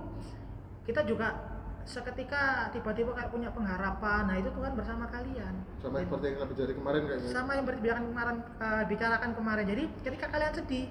kita 0.83 1.05
juga 1.05 1.37
seketika 1.85 2.69
tiba-tiba 2.73 3.13
kayak 3.13 3.29
punya 3.29 3.49
pengharapan. 3.53 4.21
Nah 4.27 4.35
itu 4.41 4.49
Tuhan 4.51 4.73
bersama 4.73 5.05
kalian. 5.07 5.53
Sama 5.79 6.01
seperti 6.01 6.25
yang 6.27 6.35
kita 6.41 6.47
bicara 6.49 6.73
kemarin 6.75 7.01
kayaknya. 7.07 7.29
sama 7.29 7.51
yang 7.55 7.65
bicarakan 7.65 8.05
kemarin 8.09 8.37
eh, 8.41 8.83
bicarakan 8.89 9.31
kemarin. 9.37 9.65
Jadi 9.69 9.83
ketika 10.03 10.27
kalian 10.33 10.53
sedih 10.57 10.85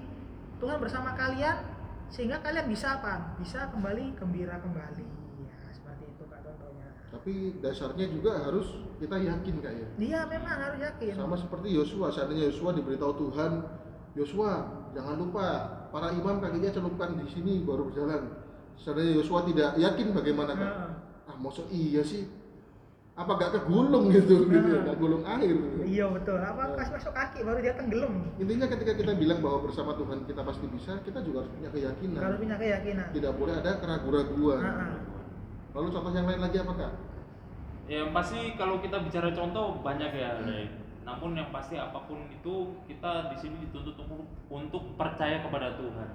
Tuhan 0.63 0.77
bersama 0.79 1.13
kalian 1.19 1.57
sehingga 2.09 2.39
kalian 2.39 2.65
bisa 2.71 2.99
apa? 2.99 3.35
Bisa 3.37 3.67
kembali 3.69 4.17
gembira 4.17 4.57
kembali 4.59 5.21
ya 5.71 5.71
seperti 5.71 6.03
itu 6.11 6.23
kak 6.27 6.39
contohnya 6.43 6.87
Tapi 7.21 7.53
dasarnya 7.61 8.09
juga 8.09 8.33
harus 8.33 8.81
kita 8.97 9.13
yakin 9.13 9.61
kak 9.61 9.73
ya. 9.77 9.87
Iya 10.01 10.19
memang 10.25 10.57
harus 10.57 10.81
yakin. 10.81 11.13
Sama 11.13 11.37
seperti 11.37 11.69
Yosua, 11.69 12.09
seandainya 12.09 12.49
Yosua 12.49 12.73
diberitahu 12.73 13.13
Tuhan, 13.13 13.61
Yosua 14.17 14.65
jangan 14.97 15.21
lupa 15.21 15.45
para 15.93 16.09
imam 16.17 16.41
kakinya 16.41 16.73
celupkan 16.73 17.21
di 17.21 17.29
sini 17.29 17.61
baru 17.61 17.93
berjalan. 17.93 18.25
Seandainya 18.73 19.21
Yosua 19.21 19.45
tidak 19.45 19.77
yakin 19.77 20.17
bagaimana 20.17 20.57
kak? 20.57 20.65
Nah, 20.65 20.89
Ah 21.29 21.37
masa 21.37 21.61
iya 21.69 22.01
sih? 22.01 22.25
Apa 23.13 23.37
gak 23.37 23.53
kegulung 23.53 24.09
gitu, 24.09 24.49
gitu, 24.49 24.81
Nah. 24.81 24.81
gak 24.81 24.97
gulung 24.97 25.21
air. 25.21 25.53
Gitu. 25.53 25.77
iya 25.85 26.09
betul. 26.09 26.41
Apa 26.41 26.73
Nah. 26.73 26.81
kasih 26.81 26.93
masuk 26.97 27.13
kaki 27.13 27.45
baru 27.45 27.59
dia 27.61 27.77
tenggelam. 27.77 28.33
Intinya 28.41 28.65
ketika 28.65 28.97
kita 28.97 29.13
bilang 29.13 29.45
bahwa 29.45 29.69
bersama 29.69 29.93
Tuhan 29.93 30.25
kita 30.25 30.41
pasti 30.41 30.65
bisa, 30.73 30.97
kita 31.05 31.21
juga 31.21 31.45
harus 31.45 31.53
punya 31.53 31.69
keyakinan. 31.69 32.17
Harus 32.17 32.37
punya 32.41 32.57
keyakinan. 32.57 33.07
Tidak 33.13 33.33
boleh 33.37 33.53
ada 33.61 33.77
keraguan-raguan. 33.77 34.61
Nah, 34.65 35.11
Lalu 35.71 35.87
contoh 35.95 36.11
yang 36.11 36.27
lain 36.27 36.41
lagi 36.43 36.57
apa 36.59 36.73
kak? 36.75 37.10
Ya 37.91 38.07
yang 38.07 38.15
pasti 38.15 38.55
kalau 38.55 38.79
kita 38.79 39.03
bicara 39.03 39.35
contoh 39.35 39.83
banyak 39.83 40.15
ya. 40.15 40.39
Dek. 40.47 40.71
Namun 41.03 41.35
yang 41.35 41.51
pasti 41.51 41.75
apa 41.75 42.07
pun 42.07 42.23
itu 42.31 42.71
kita 42.87 43.27
di 43.27 43.35
sini 43.35 43.67
dituntut 43.67 43.99
untuk, 43.99 44.23
untuk 44.47 44.83
percaya 44.95 45.43
kepada 45.43 45.75
Tuhan. 45.75 46.09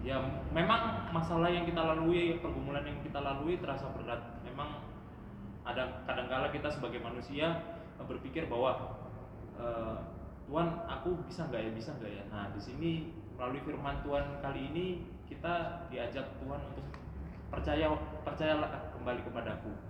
Ya 0.00 0.16
memang 0.56 1.12
masalah 1.12 1.52
yang 1.52 1.68
kita 1.68 1.84
lalui, 1.84 2.40
pergumulan 2.40 2.80
yang 2.80 2.96
kita 3.04 3.20
lalui 3.20 3.60
terasa 3.60 3.92
berat. 3.92 4.40
Memang 4.40 4.88
ada 5.68 6.00
kadangkala 6.08 6.48
kita 6.48 6.72
sebagai 6.72 7.04
manusia 7.04 7.60
berpikir 8.00 8.48
bahwa 8.48 8.96
eh, 9.60 10.00
Tuhan 10.48 10.80
aku 10.88 11.28
bisa 11.28 11.44
nggak 11.44 11.60
ya 11.60 11.70
bisa 11.76 11.92
nggak 12.00 12.08
ya. 12.08 12.24
Nah 12.32 12.48
di 12.56 12.60
sini 12.64 13.12
melalui 13.36 13.60
firman 13.68 14.00
Tuhan 14.00 14.40
kali 14.40 14.72
ini 14.72 15.04
kita 15.28 15.84
diajak 15.92 16.24
Tuhan 16.40 16.60
untuk 16.72 16.88
percaya 17.52 17.92
percayalah 18.24 18.96
kembali 18.96 19.20
kepadaku 19.28 19.85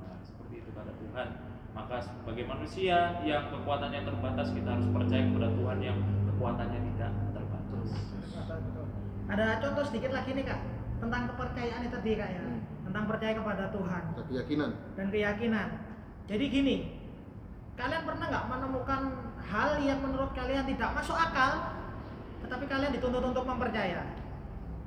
nah, 0.76 0.84
seperti 0.84 1.00
itu 1.00 1.12
pada 1.16 1.24
Tuhan 1.24 1.28
maka 1.76 1.96
sebagai 2.00 2.44
manusia 2.48 3.20
yang 3.20 3.52
kekuatannya 3.52 4.00
terbatas 4.00 4.48
kita 4.56 4.68
harus 4.80 4.88
percaya 4.88 5.22
kepada 5.28 5.48
Tuhan 5.52 5.78
yang 5.84 5.98
kekuatannya 6.32 6.80
tidak 6.92 7.12
terbatas. 7.36 7.88
Ada 9.28 9.46
contoh 9.60 9.84
sedikit 9.84 10.10
lagi 10.16 10.30
nih 10.32 10.44
kak 10.48 10.60
tentang 11.04 11.22
kepercayaan 11.28 11.82
itu 11.84 11.92
tadi 11.92 12.10
kak 12.16 12.30
ya. 12.32 12.40
Hmm. 12.40 12.60
Tentang 12.88 13.04
percaya 13.12 13.32
kepada 13.36 13.64
Tuhan 13.76 14.02
Ada 14.16 14.22
keyakinan. 14.24 14.70
dan 14.96 15.06
keyakinan. 15.12 15.68
Jadi 16.26 16.44
gini, 16.48 16.76
kalian 17.76 18.02
pernah 18.08 18.24
nggak 18.24 18.46
menemukan 18.48 19.00
hal 19.44 19.70
yang 19.84 20.00
menurut 20.00 20.32
kalian 20.32 20.64
tidak 20.64 20.90
masuk 20.96 21.18
akal, 21.18 21.76
tetapi 22.40 22.64
kalian 22.64 22.92
dituntut 22.96 23.20
untuk 23.20 23.44
mempercaya? 23.44 24.16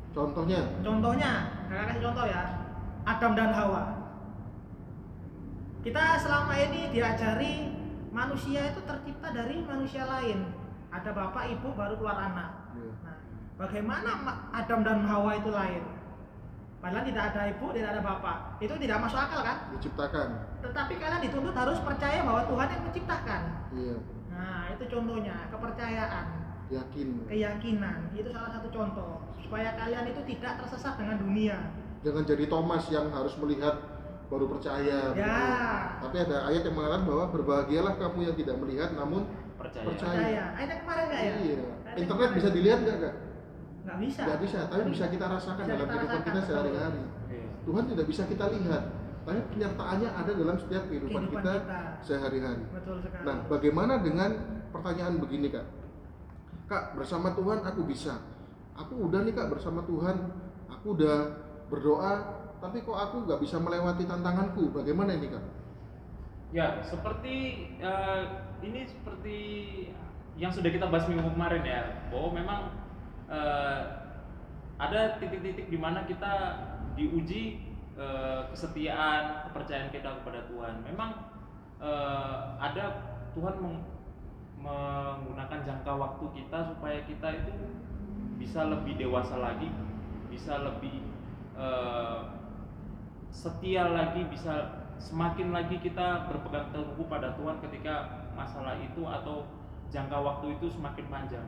Contohnya, 0.09 0.73
Contohnya, 0.81 1.31
kakak 1.69 1.85
kasih 1.93 2.01
contoh 2.01 2.25
ya, 2.25 2.41
Adam 3.05 3.31
dan 3.37 3.53
Hawa. 3.53 3.98
Kita 5.79 6.19
selama 6.19 6.53
ini 6.59 6.91
diajari 6.91 7.71
manusia 8.11 8.67
itu 8.67 8.83
tercipta 8.83 9.31
dari 9.31 9.63
manusia 9.63 10.03
lain. 10.03 10.51
Ada 10.89 11.13
bapak, 11.13 11.53
ibu, 11.55 11.71
baru 11.71 11.95
keluar 11.95 12.17
anak. 12.19 12.49
Iya. 12.75 12.91
Nah, 13.05 13.17
bagaimana 13.55 14.11
ma- 14.19 14.39
Adam 14.51 14.81
dan 14.81 15.05
Hawa 15.05 15.37
itu 15.37 15.53
lahir? 15.53 15.85
Padahal 16.79 17.05
tidak 17.05 17.23
ada 17.31 17.41
ibu, 17.47 17.65
tidak 17.71 17.89
ada 17.93 18.01
bapak. 18.01 18.37
Itu 18.59 18.73
tidak 18.75 18.97
masuk 19.03 19.19
akal 19.19 19.41
kan? 19.43 19.57
diciptakan. 19.75 20.27
Tetapi 20.63 20.93
kalian 20.95 21.21
dituntut 21.21 21.55
harus 21.55 21.79
percaya 21.79 22.19
bahwa 22.23 22.41
Tuhan 22.43 22.67
yang 22.67 22.83
menciptakan. 22.83 23.41
Iya, 23.71 23.95
Nah, 24.29 24.71
itu 24.71 24.83
contohnya, 24.87 25.35
kepercayaan, 25.51 26.25
yakin. 26.71 27.07
keyakinan. 27.27 27.97
Itu 28.15 28.31
salah 28.31 28.51
satu 28.55 28.71
contoh 28.71 29.19
supaya 29.43 29.75
kalian 29.75 30.07
itu 30.07 30.21
tidak 30.25 30.63
tersesat 30.63 30.95
dengan 30.95 31.19
dunia. 31.19 31.57
Jangan 31.99 32.23
jadi 32.23 32.47
Thomas 32.47 32.87
yang 32.87 33.11
harus 33.11 33.35
melihat 33.35 33.98
baru 34.29 34.45
percaya. 34.45 34.99
Ya. 35.11 35.17
gitu. 35.17 36.05
Tapi 36.05 36.15
ada 36.21 36.37
ayat 36.47 36.61
yang 36.63 36.75
mengatakan 36.77 37.03
bahwa 37.09 37.25
berbahagialah 37.33 37.93
kamu 37.97 38.17
yang 38.29 38.35
tidak 38.37 38.55
melihat 38.61 38.89
namun 38.93 39.21
percaya, 39.57 39.85
Percaya. 39.89 40.15
Percaya. 40.21 40.43
Ayat 40.55 40.69
yang 40.69 40.81
kemarin 40.85 41.03
nggak 41.09 41.19
ya? 41.19 41.33
iya. 41.41 41.59
Ayat 41.59 41.97
Internet 41.97 42.15
kemarin. 42.29 42.37
bisa 42.37 42.49
dilihat 42.53 42.79
nggak 42.85 42.97
kak? 43.01 43.15
Nggak 43.79 43.97
bisa. 44.05 44.21
Nggak 44.21 44.39
bisa, 44.45 44.59
tapi 44.69 44.81
bisa 44.93 45.05
kita 45.09 45.25
rasakan 45.25 45.63
Bisa 45.65 45.71
dalam 45.73 45.87
kehidupan 45.89 46.05
rasakan, 46.13 46.27
kita 46.29 46.39
sehari-hari. 46.45 47.01
Iya. 47.27 47.47
Tuhan 47.59 47.83
tidak 47.89 48.05
bisa 48.05 48.23
kita 48.29 48.45
lihat, 48.53 48.83
tapi 49.25 49.39
penyertaannya 49.49 50.09
ada 50.09 50.31
dalam 50.31 50.55
setiap 50.57 50.83
kehidupan, 50.87 51.21
Kehidupan 51.25 51.43
kita, 51.43 51.53
kita. 51.57 51.79
sehari-hari. 52.05 52.63
Betul 52.69 52.97
sekali. 53.01 53.23
Nah, 53.25 53.37
bagaimana 53.49 53.93
dengan 53.99 54.31
pertanyaan 54.69 55.15
begini 55.17 55.47
kak? 55.49 55.65
Kak, 56.69 56.83
bersama 56.93 57.33
Tuhan 57.33 57.65
aku 57.65 57.81
bisa. 57.83 58.21
Aku 58.77 59.09
udah 59.09 59.25
nih 59.25 59.33
kak 59.33 59.49
bersama 59.49 59.81
Tuhan, 59.83 60.15
aku 60.69 60.85
udah 60.95 61.17
berdoa, 61.67 62.38
tapi 62.59 62.83
kok 62.83 62.95
aku 62.95 63.15
nggak 63.27 63.39
bisa 63.39 63.57
melewati 63.59 64.03
tantanganku? 64.03 64.71
Bagaimana 64.75 65.15
ini 65.15 65.27
kak? 65.31 65.43
Ya, 66.49 66.81
seperti 66.81 67.35
eh, 67.77 68.23
ini 68.65 68.81
seperti 68.89 69.37
yang 70.39 70.49
sudah 70.49 70.71
kita 70.71 70.87
bahas 70.89 71.05
minggu 71.05 71.29
kemarin 71.35 71.63
ya, 71.63 71.81
bahwa 72.09 72.29
memang 72.33 72.61
eh, 73.29 73.81
ada 74.79 75.19
titik-titik 75.19 75.69
di 75.69 75.77
mana 75.77 76.03
kita 76.09 76.33
diuji 76.97 77.69
eh, 77.95 78.41
kesetiaan, 78.51 79.45
kepercayaan 79.51 79.93
kita 79.93 80.09
kepada 80.23 80.49
Tuhan. 80.49 80.81
Memang 80.83 81.11
eh, 81.79 82.37
ada 82.59 82.85
Tuhan 83.37 83.55
meng- 83.61 83.87
menggunakan 84.59 85.63
jangka 85.63 85.93
waktu 85.95 86.25
kita 86.35 86.59
supaya 86.75 86.99
kita 87.07 87.27
itu 87.45 87.51
bisa 88.35 88.67
lebih 88.67 88.97
dewasa 88.99 89.37
lagi, 89.37 89.69
bisa 90.33 90.59
lebih 90.65 91.05
eh, 91.55 92.19
setia 93.29 93.85
lagi 93.89 94.25
bisa 94.27 94.85
semakin 94.99 95.55
lagi 95.55 95.79
kita 95.79 96.27
berpegang 96.27 96.75
teguh 96.75 97.07
pada 97.07 97.33
Tuhan 97.39 97.57
ketika 97.63 98.27
masalah 98.35 98.75
itu 98.77 99.01
atau 99.05 99.47
jangka 99.89 100.17
waktu 100.19 100.59
itu 100.59 100.67
semakin 100.69 101.05
panjang. 101.07 101.47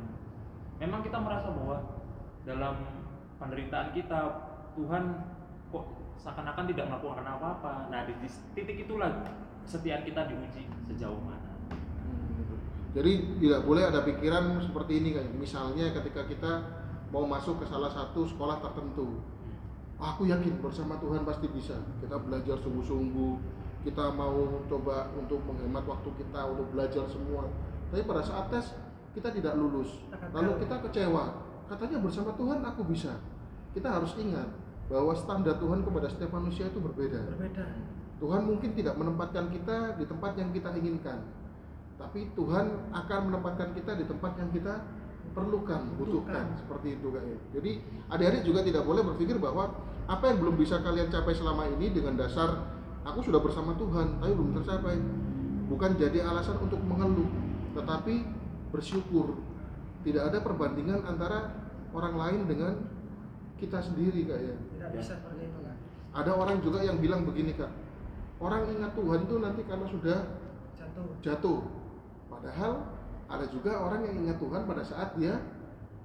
Memang 0.79 1.05
kita 1.05 1.19
merasa 1.21 1.53
bahwa 1.53 1.77
dalam 2.41 3.05
penderitaan 3.37 3.93
kita 3.93 4.19
Tuhan 4.73 5.03
kok 5.69 5.85
seakan-akan 6.17 6.65
tidak 6.71 6.85
melakukan 6.89 7.27
apa-apa. 7.27 7.91
Nah 7.93 8.07
di 8.07 8.13
titik 8.57 8.87
itulah 8.87 9.11
kesetiaan 9.61 10.01
kita 10.07 10.25
diuji 10.31 10.65
sejauh 10.89 11.21
mana. 11.21 11.51
Jadi 12.91 13.39
tidak 13.39 13.61
boleh 13.63 13.83
ada 13.87 14.03
pikiran 14.03 14.59
seperti 14.59 14.99
ini 14.99 15.15
misalnya 15.39 15.95
ketika 15.95 16.27
kita 16.27 16.51
mau 17.11 17.23
masuk 17.23 17.63
ke 17.63 17.65
salah 17.67 17.91
satu 17.91 18.27
sekolah 18.27 18.59
tertentu. 18.59 19.21
Aku 20.01 20.25
yakin 20.25 20.57
bersama 20.57 20.97
Tuhan 20.97 21.21
pasti 21.21 21.45
bisa. 21.53 21.77
Kita 22.01 22.17
belajar 22.17 22.57
sungguh-sungguh. 22.57 23.33
Kita 23.85 24.13
mau 24.13 24.65
coba 24.65 25.13
untuk 25.13 25.45
menghemat 25.45 25.85
waktu 25.85 26.09
kita 26.17 26.41
untuk 26.49 26.73
belajar 26.73 27.05
semua. 27.05 27.45
Tapi 27.93 28.01
pada 28.09 28.25
saat 28.25 28.49
tes 28.49 28.73
kita 29.13 29.29
tidak 29.29 29.53
lulus. 29.53 30.01
Lalu 30.33 30.65
kita 30.65 30.81
kecewa. 30.89 31.37
Katanya 31.69 32.01
bersama 32.01 32.33
Tuhan 32.33 32.65
aku 32.65 32.81
bisa. 32.89 33.13
Kita 33.77 33.93
harus 33.93 34.17
ingat 34.17 34.49
bahwa 34.91 35.15
standar 35.15 35.55
Tuhan 35.61 35.85
kepada 35.85 36.09
setiap 36.09 36.35
manusia 36.35 36.67
itu 36.67 36.81
berbeda. 36.81 37.21
Berbeda. 37.37 37.63
Tuhan 38.21 38.41
mungkin 38.45 38.77
tidak 38.77 38.99
menempatkan 39.01 39.49
kita 39.49 39.97
di 39.97 40.05
tempat 40.05 40.37
yang 40.37 40.53
kita 40.53 40.69
inginkan, 40.77 41.25
tapi 41.97 42.29
Tuhan 42.37 42.93
akan 42.93 43.19
menempatkan 43.33 43.73
kita 43.73 43.97
di 43.97 44.05
tempat 44.05 44.37
yang 44.37 44.53
kita 44.53 44.77
perlukan, 45.31 45.81
butuhkan, 45.95 46.55
seperti 46.59 46.99
itu 46.99 47.07
kayaknya. 47.11 47.39
Jadi 47.55 47.71
adik-adik 48.11 48.43
juga 48.43 48.59
tidak 48.63 48.83
boleh 48.83 49.01
berpikir 49.07 49.39
bahwa 49.39 49.71
apa 50.07 50.23
yang 50.27 50.37
belum 50.43 50.55
bisa 50.59 50.83
kalian 50.83 51.07
capai 51.07 51.31
selama 51.31 51.67
ini 51.71 51.93
dengan 51.95 52.19
dasar 52.19 52.67
aku 53.07 53.23
sudah 53.25 53.39
bersama 53.41 53.73
Tuhan, 53.79 54.19
tapi 54.19 54.31
belum 54.35 54.51
tercapai, 54.61 54.99
bukan 55.71 55.91
jadi 55.97 56.27
alasan 56.27 56.59
untuk 56.61 56.83
mengeluh, 56.83 57.29
tetapi 57.73 58.27
bersyukur. 58.69 59.39
Tidak 60.01 60.23
ada 60.33 60.41
perbandingan 60.41 61.05
antara 61.05 61.53
orang 61.93 62.17
lain 62.17 62.39
dengan 62.49 62.73
kita 63.61 63.77
sendiri 63.77 64.25
kayaknya. 64.25 64.57
Tidak 64.57 64.89
bisa 64.97 65.13
seperti 65.21 65.45
itu 65.45 65.59
kan. 65.61 65.75
Ada 66.11 66.31
orang 66.33 66.57
juga 66.65 66.81
yang 66.81 66.97
bilang 66.97 67.23
begini 67.23 67.53
kak, 67.53 67.69
orang 68.41 68.67
ingat 68.73 68.97
Tuhan 68.97 69.19
itu 69.29 69.35
nanti 69.37 69.61
kalau 69.69 69.85
sudah 69.87 70.19
Jatuh. 70.75 71.07
jatuh. 71.21 71.61
Padahal 72.27 72.90
ada 73.31 73.45
juga 73.47 73.79
orang 73.79 74.03
yang 74.03 74.15
ingat 74.27 74.37
Tuhan 74.43 74.67
pada 74.67 74.83
saat 74.83 75.15
dia 75.15 75.39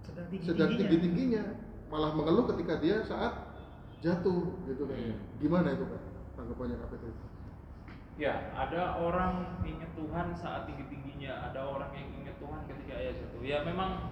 Sedang 0.06 0.26
tinggi 0.30 0.44
sedang 0.46 0.72
tinggi 0.78 0.96
tingginya, 1.02 1.42
malah 1.90 2.14
mengeluh 2.14 2.46
ketika 2.54 2.78
dia 2.78 3.02
saat 3.02 3.34
jatuh 3.98 4.54
gitu 4.70 4.86
kan. 4.86 4.94
Hmm. 4.94 5.18
Gimana 5.42 5.74
itu 5.74 5.84
kak? 5.84 6.02
Tanggapannya 6.38 6.76
kak 6.78 6.88
Petri? 6.94 7.12
Ya, 8.16 8.54
ada 8.56 8.96
orang 8.96 9.60
ingat 9.66 9.92
Tuhan 9.92 10.32
saat 10.32 10.64
tinggi-tingginya, 10.64 11.52
ada 11.52 11.60
orang 11.68 11.92
yang 11.92 12.08
ingat 12.22 12.36
Tuhan 12.40 12.60
ketika 12.64 12.94
ia 12.96 13.12
jatuh. 13.12 13.42
Ya 13.44 13.58
memang 13.66 14.08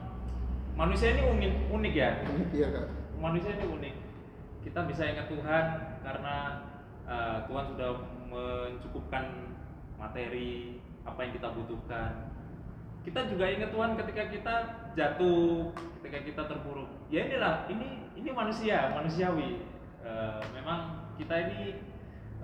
manusia 0.75 1.15
ini 1.15 1.23
unik, 1.25 1.53
unik 1.73 1.95
ya. 1.95 2.11
Iya 2.53 2.69
kak. 2.75 2.87
Manusia 3.23 3.55
ini 3.55 3.67
unik. 3.71 3.95
Kita 4.67 4.81
bisa 4.91 5.03
ingat 5.09 5.31
Tuhan 5.31 5.65
karena 6.03 6.37
uh, 7.07 7.39
Tuhan 7.49 7.65
sudah 7.77 7.91
mencukupkan 8.29 9.25
materi 9.97 10.83
apa 11.05 11.19
yang 11.23 11.33
kita 11.33 11.49
butuhkan. 11.55 12.24
Kita 13.05 13.21
juga 13.29 13.45
ingat 13.53 13.71
Tuhan 13.71 14.01
ketika 14.01 14.23
kita 14.33 14.55
jatuh, 14.97 15.71
ketika 16.01 16.19
kita 16.25 16.43
terpuruk. 16.49 16.89
Ya 17.13 17.29
inilah, 17.29 17.69
ini 17.69 18.09
ini 18.17 18.31
manusia, 18.33 18.91
manusiawi. 18.97 19.61
Uh, 20.05 20.41
memang 20.53 21.13
kita 21.17 21.33
ini 21.49 21.81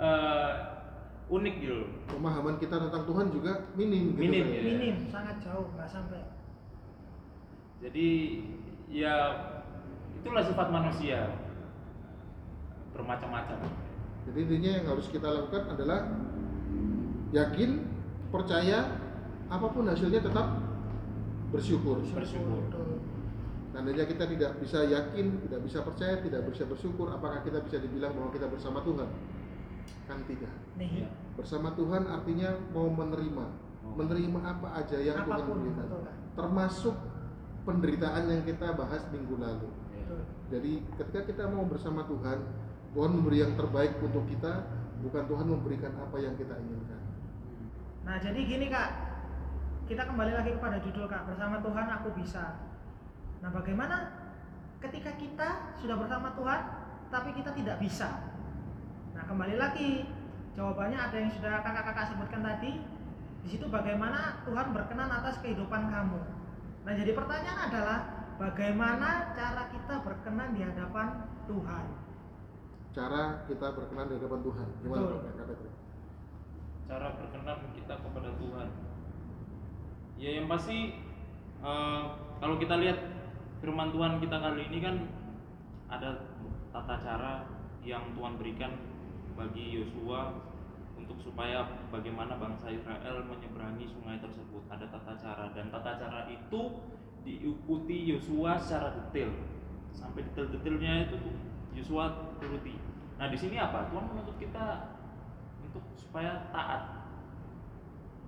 uh, 0.01 0.81
unik 1.31 1.55
gitu 1.63 1.81
pemahaman 2.11 2.59
kita 2.59 2.75
tentang 2.89 3.07
Tuhan 3.07 3.27
juga 3.31 3.71
minim 3.79 4.19
gitu 4.19 4.21
Minim, 4.21 4.45
kan. 4.49 4.57
ya. 4.57 4.63
minim 4.67 4.97
sangat 5.07 5.37
jauh 5.45 5.69
nggak 5.79 5.87
sampai 5.87 6.25
Jadi 7.81 8.09
ya 8.91 9.15
itulah 10.21 10.45
sifat 10.45 10.69
manusia 10.69 11.33
bermacam-macam. 12.93 13.57
Jadi 14.29 14.39
intinya 14.45 14.71
yang 14.77 14.87
harus 14.93 15.09
kita 15.09 15.25
lakukan 15.33 15.73
adalah 15.73 16.13
yakin, 17.33 17.89
percaya, 18.29 19.01
apa 19.51 19.67
pun 19.75 19.85
hasilnya 19.91 20.23
tetap 20.23 20.47
bersyukur. 21.51 21.99
Bersyukur. 22.07 22.63
Tandanya 23.71 24.05
kita 24.07 24.25
tidak 24.27 24.59
bisa 24.63 24.83
yakin, 24.87 25.27
tidak 25.47 25.61
bisa 25.67 25.79
percaya, 25.83 26.19
tidak 26.23 26.43
bisa 26.51 26.67
bersyukur, 26.67 27.07
apakah 27.11 27.43
kita 27.43 27.63
bisa 27.63 27.79
dibilang 27.83 28.15
bahwa 28.15 28.31
kita 28.35 28.47
bersama 28.51 28.83
Tuhan? 28.83 29.11
Kan 30.07 30.19
tidak. 30.27 30.55
nih 30.79 31.07
Ya. 31.07 31.09
Bersama 31.39 31.75
Tuhan 31.75 32.07
artinya 32.07 32.51
mau 32.75 32.91
menerima, 32.91 33.47
menerima 33.95 34.41
apa 34.43 34.69
aja 34.75 34.99
yang 34.99 35.23
Tuhan 35.23 35.39
apa 35.39 35.47
pun 35.47 35.57
berikan, 35.63 35.87
betul 35.87 36.03
kan 36.03 36.17
termasuk 36.35 36.97
penderitaan 37.67 38.23
yang 38.31 38.43
kita 38.47 38.75
bahas 38.75 39.03
minggu 39.11 39.35
lalu. 39.39 39.71
Ya. 39.95 40.03
betul 40.03 40.21
Jadi 40.51 40.73
ketika 40.99 41.21
kita 41.27 41.45
mau 41.51 41.63
bersama 41.67 42.03
Tuhan, 42.07 42.39
Tuhan 42.91 43.11
memberi 43.15 43.39
yang 43.43 43.55
terbaik 43.55 44.03
untuk 44.03 44.27
kita, 44.27 44.67
bukan 44.99 45.23
Tuhan 45.31 45.47
memberikan 45.47 45.95
apa 45.95 46.17
yang 46.19 46.35
kita 46.35 46.59
inginkan. 46.59 46.99
nah 48.01 48.17
jadi 48.17 48.41
gini 48.43 48.67
kak 48.73 49.10
kita 49.91 50.07
kembali 50.07 50.31
lagi 50.39 50.55
kepada 50.55 50.79
judul 50.79 51.11
kak. 51.11 51.27
Bersama 51.27 51.59
Tuhan 51.59 51.87
aku 51.91 52.15
bisa. 52.15 52.63
Nah 53.43 53.51
bagaimana 53.51 54.23
ketika 54.79 55.19
kita 55.19 55.75
sudah 55.83 55.99
bersama 55.99 56.31
Tuhan 56.39 56.61
tapi 57.11 57.35
kita 57.35 57.51
tidak 57.59 57.83
bisa? 57.83 58.23
Nah 59.19 59.27
kembali 59.27 59.59
lagi. 59.59 60.07
Jawabannya 60.55 60.95
ada 60.95 61.17
yang 61.19 61.31
sudah 61.35 61.59
kakak-kakak 61.67 62.15
sebutkan 62.15 62.43
tadi. 62.47 62.79
Di 63.43 63.49
situ 63.51 63.67
bagaimana 63.67 64.47
Tuhan 64.47 64.71
berkenan 64.71 65.11
atas 65.11 65.43
kehidupan 65.43 65.91
kamu? 65.91 66.23
Nah 66.87 66.93
jadi 66.95 67.11
pertanyaan 67.11 67.61
adalah 67.67 67.99
bagaimana 68.39 69.35
cara 69.35 69.75
kita 69.75 70.07
berkenan 70.07 70.55
di 70.55 70.63
hadapan 70.63 71.27
Tuhan? 71.51 71.87
Cara 72.95 73.43
kita 73.51 73.67
berkenan 73.75 74.07
di 74.07 74.15
hadapan 74.23 74.39
Tuhan. 74.47 74.69
Gimana 74.87 75.03
Betul. 75.03 75.19
Cara 76.87 77.07
berkenan 77.19 77.59
kita 77.75 77.95
kepada 77.99 78.31
Tuhan. 78.39 78.90
Ya 80.21 80.37
yang 80.37 80.53
pasti 80.53 80.93
eh, 81.65 82.03
kalau 82.37 82.61
kita 82.61 82.77
lihat 82.77 83.01
firman 83.65 83.89
Tuhan 83.89 84.21
kita 84.21 84.37
kali 84.37 84.69
ini 84.69 84.79
kan 84.85 84.97
ada 85.89 86.29
tata 86.77 87.01
cara 87.01 87.33
yang 87.81 88.13
Tuhan 88.13 88.37
berikan 88.37 88.77
bagi 89.33 89.81
Yosua 89.81 90.37
untuk 91.01 91.17
supaya 91.25 91.65
bagaimana 91.89 92.37
bangsa 92.37 92.69
Israel 92.69 93.25
menyeberangi 93.25 93.89
sungai 93.89 94.21
tersebut 94.21 94.61
ada 94.69 94.85
tata 94.93 95.17
cara 95.17 95.57
dan 95.57 95.73
tata 95.73 95.97
cara 95.97 96.29
itu 96.29 96.61
diikuti 97.25 98.13
Yosua 98.13 98.61
secara 98.61 98.93
detail 98.93 99.33
sampai 99.97 100.29
detail-detailnya 100.29 101.09
itu 101.09 101.17
Yosua 101.81 102.37
turuti. 102.37 102.77
Nah 103.17 103.33
di 103.33 103.41
sini 103.41 103.57
apa? 103.57 103.89
Tuhan 103.89 104.05
menuntut 104.05 104.37
kita 104.37 104.93
untuk 105.65 105.85
supaya 105.97 106.45
taat. 106.53 107.00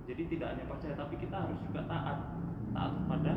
Jadi 0.03 0.23
tidak 0.27 0.47
hanya 0.55 0.65
percaya 0.67 0.95
tapi 0.99 1.15
kita 1.15 1.37
harus 1.47 1.59
juga 1.63 1.81
taat, 1.87 2.19
taat 2.75 2.93
pada 3.07 3.33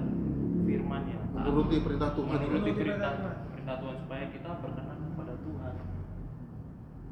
firman-Nya, 0.65 1.17
taat 1.29 1.45
Menuruti 1.45 1.77
perintah 1.85 2.09
Tuhan. 2.17 2.37
menuruti 2.41 2.71
perintah 2.73 3.11
perintah 3.53 3.75
Tuhan. 3.81 3.95
supaya 4.01 4.23
kita 4.33 4.49
berkenan 4.65 4.97
kepada 5.13 5.33
Tuhan. 5.45 5.73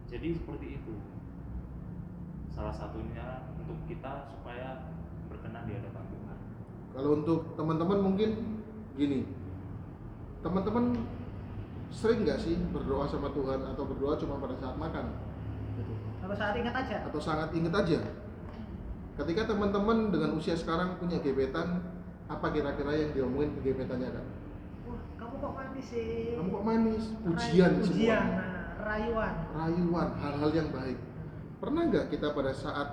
Jadi 0.10 0.28
seperti 0.34 0.68
itu. 0.82 0.96
Salah 2.54 2.74
satunya 2.74 3.50
untuk 3.58 3.78
kita 3.90 4.30
supaya 4.30 4.94
berkenan 5.26 5.66
di 5.66 5.74
hadapan 5.74 6.06
Tuhan. 6.06 6.38
Kalau 6.94 7.10
untuk 7.22 7.40
teman-teman 7.58 8.00
mungkin 8.02 8.30
gini, 8.94 9.26
teman-teman 10.46 11.02
sering 11.90 12.26
nggak 12.26 12.42
sih 12.42 12.58
berdoa 12.70 13.06
sama 13.10 13.34
Tuhan 13.34 13.62
atau 13.74 13.84
berdoa 13.86 14.18
cuma 14.18 14.42
pada 14.42 14.54
saat 14.58 14.78
makan? 14.78 15.06
Kalau 16.24 16.36
saat 16.40 16.56
ingat 16.56 16.72
aja 16.72 16.98
Atau 17.10 17.20
sangat 17.20 17.50
inget 17.52 17.74
aja? 17.74 18.00
Ketika 19.14 19.46
teman-teman 19.46 20.10
dengan 20.10 20.34
usia 20.34 20.58
sekarang 20.58 20.98
punya 20.98 21.22
gebetan, 21.22 21.86
apa 22.26 22.50
kira-kira 22.50 22.98
yang 22.98 23.12
diomongin 23.14 23.54
ke 23.60 23.72
gebetannya 23.72 24.10
kan? 24.10 24.26
wah 24.84 25.02
kamu 25.16 25.36
kok 25.40 25.54
manis 25.56 25.86
sih 25.86 26.36
Kamu 26.36 26.50
kok 26.50 26.66
manis? 26.66 27.04
Pujian 27.22 27.72
Ray- 27.72 27.84
semua. 27.84 27.94
pujian 27.94 28.26
nah, 28.36 28.64
rayuan 28.84 29.34
Rayuan, 29.54 30.10
hal-hal 30.18 30.52
yang 30.52 30.70
baik. 30.74 30.98
Pernah 31.62 31.82
nggak 31.88 32.06
kita 32.12 32.28
pada 32.36 32.52
saat 32.52 32.90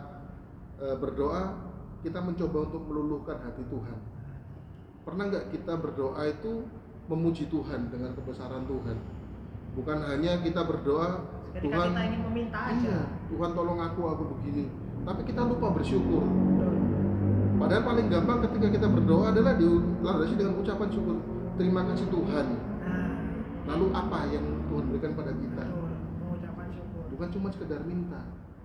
e, 0.79 0.87
berdoa 0.95 1.57
kita 2.05 2.21
mencoba 2.23 2.59
untuk 2.71 2.83
meluluhkan 2.87 3.39
hati 3.43 3.65
Tuhan? 3.67 3.99
Pernah 5.03 5.25
nggak 5.27 5.47
kita 5.51 5.75
berdoa 5.81 6.23
itu 6.29 6.69
memuji 7.11 7.51
Tuhan 7.51 7.91
dengan 7.91 8.15
kebesaran 8.15 8.69
Tuhan? 8.69 8.97
Bukan 9.75 9.99
hanya 10.07 10.39
kita 10.45 10.63
berdoa 10.69 11.27
ketika 11.57 11.67
Tuhan, 11.67 11.89
kita 11.91 12.03
ingin 12.07 12.23
meminta 12.31 12.59
aja 12.71 12.79
iya, 12.79 13.01
Tuhan 13.27 13.51
tolong 13.57 13.81
aku, 13.83 14.03
aku 14.07 14.23
begini. 14.39 14.71
Tapi 15.01 15.21
kita 15.25 15.41
lupa 15.43 15.73
bersyukur. 15.73 16.23
Padahal 17.57 17.85
paling 17.85 18.07
gampang 18.09 18.39
ketika 18.43 18.69
kita 18.71 18.87
berdoa 18.89 19.31
adalah 19.31 19.53
dilandasi 19.55 20.35
dengan 20.35 20.57
ucapan 20.57 20.89
syukur. 20.89 21.17
Terima 21.55 21.85
kasih 21.85 22.07
Tuhan. 22.09 22.47
nah 22.81 23.13
Lalu 23.67 23.87
apa 23.93 24.19
yang 24.27 24.47
Tuhan 24.67 24.85
berikan 24.89 25.13
pada 25.13 25.33
kita? 25.35 25.65
mengucapkan 26.17 26.69
syukur 26.71 27.03
Bukan 27.11 27.29
cuma 27.31 27.49
sekedar 27.49 27.81
minta. 27.83 28.21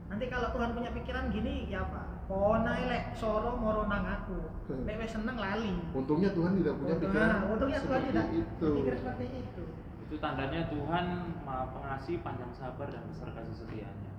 nanti 0.06 0.30
kalau 0.30 0.48
Tuhan 0.50 0.70
punya 0.72 0.94
pikiran 0.94 1.28
gini 1.28 1.66
ya 1.66 1.82
apa 1.82 2.22
pona 2.24 2.78
lek 2.86 3.12
soro 3.12 3.58
moro 3.58 3.84
nang 3.84 4.06
aku 4.06 4.38
Hmm. 4.66 4.86
lek 4.86 4.98
wis 4.98 5.12
seneng 5.12 5.34
lali 5.36 5.82
Untungnya 5.92 6.30
Tuhan 6.30 6.56
tidak 6.56 6.74
punya 6.78 6.96
pikiran 6.96 7.26
nah, 7.28 7.42
untungnya 7.50 7.80
Tuhan 7.82 8.02
tidak 8.06 8.26
itu. 8.32 8.70
seperti 8.96 9.26
itu 9.36 9.64
Itu 10.00 10.16
tandanya 10.18 10.70
Tuhan 10.70 11.06
Maha 11.42 11.66
Pengasih, 11.68 12.22
panjang 12.22 12.52
sabar 12.52 12.88
dan 12.88 13.02
besar 13.04 13.34
kasih 13.34 13.56
setianya. 13.58 14.10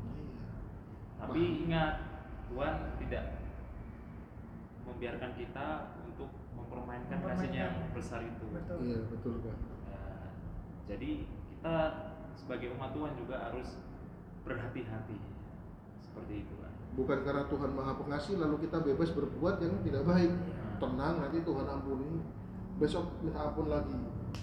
Tapi 1.17 1.43
ingat, 1.69 1.95
Tuhan 2.53 2.75
tidak 3.03 3.25
membiarkan 4.87 5.31
kita 5.35 5.67
untuk 6.07 6.31
mempermainkan 6.55 7.19
kasihnya 7.21 7.63
yang 7.69 7.77
besar 7.91 8.23
itu. 8.23 8.45
betul 8.49 8.79
Iya 8.87 8.99
betul 9.11 9.35
Pak. 9.43 9.57
Ya, 9.91 10.05
jadi 10.87 11.11
kita 11.27 11.77
sebagai 12.39 12.73
umat 12.79 12.95
Tuhan 12.95 13.13
juga 13.19 13.37
harus 13.51 13.83
berhati-hati 14.47 15.19
seperti 15.99 16.35
itu 16.47 16.55
kan. 16.63 16.73
Bukan 16.97 17.19
karena 17.27 17.45
Tuhan 17.51 17.71
Maha 17.77 17.93
Pengasih 17.99 18.41
lalu 18.41 18.65
kita 18.65 18.81
bebas 18.81 19.11
berbuat 19.13 19.61
yang 19.61 19.75
tidak 19.83 20.03
baik. 20.07 20.33
Tenang 20.79 21.15
nanti 21.21 21.39
Tuhan 21.43 21.67
ampuni. 21.67 22.23
Besok 22.79 23.05
minta 23.25 23.53
ampun 23.53 23.69
lagi. 23.69 23.97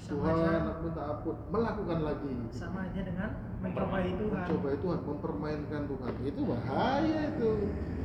Sama 0.03 0.29
Tuhan 0.29 0.35
aja. 0.35 0.59
aku 0.67 0.79
minta 0.83 1.03
ampun, 1.07 1.35
melakukan 1.47 1.99
lagi. 2.03 2.31
sama 2.51 2.79
aja 2.83 3.01
dengan 3.01 3.29
mencobai 3.59 4.11
Tuhan 4.13 4.43
Coba 4.45 4.67
Tuhan 4.75 4.99
mempermainkan 5.01 5.81
Tuhan. 5.87 6.11
Itu 6.21 6.41
bahaya 6.43 7.19
itu. 7.29 7.51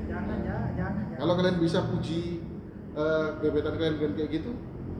jangan 0.09 0.39
ya 0.41 0.59
jangan 0.73 1.03
ya 1.11 1.17
Kalau 1.19 1.35
kalian 1.35 1.57
bisa 1.59 1.79
puji 1.85 2.21
eh, 2.95 3.27
gebetan 3.39 3.75
kalian 3.75 3.95
dengan 3.99 4.13
kayak 4.15 4.31
gitu, 4.33 4.51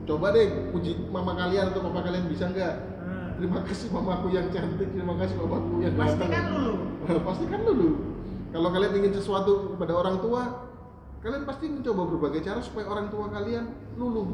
coba 0.05 0.31
deh 0.31 0.45
puji 0.69 0.91
mama 1.07 1.33
kalian 1.33 1.71
atau 1.71 1.81
papa 1.81 1.99
kalian 2.03 2.25
bisa 2.27 2.45
nggak? 2.47 2.75
Nah, 2.99 3.27
Terima 3.35 3.59
kasih 3.63 3.87
mamaku 3.89 4.27
yang 4.29 4.47
cantik, 4.51 4.89
terima 4.91 5.15
kasih 5.15 5.35
mamaku 5.39 5.73
yang 5.79 5.95
pasti 5.95 6.19
ganteng. 6.19 6.31
kan 6.35 6.45
lulu 6.51 6.73
pasti 7.31 7.45
kan 7.47 7.61
dulu. 7.63 7.89
Kalau 8.49 8.69
kalian 8.69 8.93
ingin 8.93 9.13
sesuatu 9.13 9.51
kepada 9.73 9.93
orang 9.95 10.17
tua, 10.19 10.41
kalian 11.19 11.43
pasti 11.43 11.65
mencoba 11.69 12.01
berbagai 12.05 12.41
cara 12.43 12.59
supaya 12.59 12.85
orang 12.85 13.07
tua 13.07 13.29
kalian 13.29 13.65
luluh. 13.95 14.27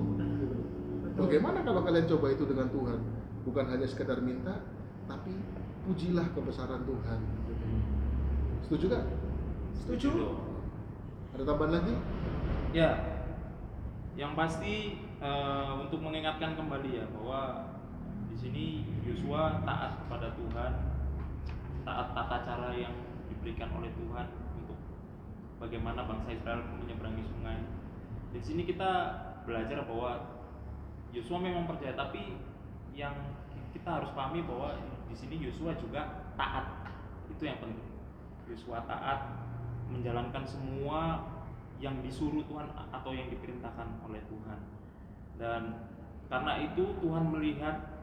Bagaimana 1.15 1.63
kalau 1.63 1.81
kalian 1.87 2.07
coba 2.11 2.27
itu 2.35 2.43
dengan 2.43 2.67
Tuhan? 2.67 2.99
Bukan 3.47 3.65
hanya 3.71 3.87
sekedar 3.87 4.19
minta, 4.19 4.67
tapi 5.07 5.31
pujilah 5.87 6.27
kebesaran 6.35 6.83
Tuhan. 6.83 7.19
Setuju 8.67 8.85
gak? 8.91 9.05
setuju. 9.85 10.09
Ada 11.37 11.43
tambahan 11.45 11.71
lagi? 11.77 11.95
Ya, 12.73 12.91
yang 14.17 14.33
pasti 14.33 14.97
eh, 15.21 15.71
untuk 15.77 16.01
mengingatkan 16.01 16.57
kembali 16.57 16.89
ya 16.97 17.05
bahwa 17.13 17.69
di 18.31 18.35
sini 18.35 18.65
Yosua 19.05 19.61
taat 19.61 20.01
kepada 20.01 20.33
Tuhan, 20.33 20.73
taat 21.85 22.07
tata 22.17 22.37
cara 22.43 22.69
yang 22.73 22.95
diberikan 23.29 23.69
oleh 23.77 23.93
Tuhan 23.93 24.27
untuk 24.57 24.79
bagaimana 25.61 26.09
bangsa 26.09 26.33
Israel 26.33 26.65
menyeberangi 26.81 27.23
sungai. 27.29 27.61
Di 28.33 28.41
sini 28.41 28.65
kita 28.65 28.91
belajar 29.45 29.85
bahwa 29.85 30.34
Yosua 31.15 31.39
memang 31.39 31.63
percaya, 31.63 31.95
tapi 31.95 32.35
yang 32.91 33.15
kita 33.71 33.87
harus 33.87 34.11
pahami 34.11 34.43
bahwa 34.43 34.75
di 35.07 35.15
sini 35.15 35.39
Yosua 35.39 35.79
juga 35.79 36.27
taat. 36.35 36.91
Itu 37.31 37.47
yang 37.47 37.63
penting. 37.63 37.87
Yosua 38.51 38.83
taat 38.83 39.47
menjalankan 39.87 40.43
semua 40.43 41.23
yang 41.79 42.03
disuruh 42.03 42.43
Tuhan 42.47 42.67
atau 42.71 43.11
yang 43.15 43.31
diperintahkan 43.31 44.03
oleh 44.03 44.19
Tuhan. 44.27 44.59
Dan 45.39 45.61
karena 46.27 46.53
itu 46.67 46.83
Tuhan 46.99 47.31
melihat 47.31 47.95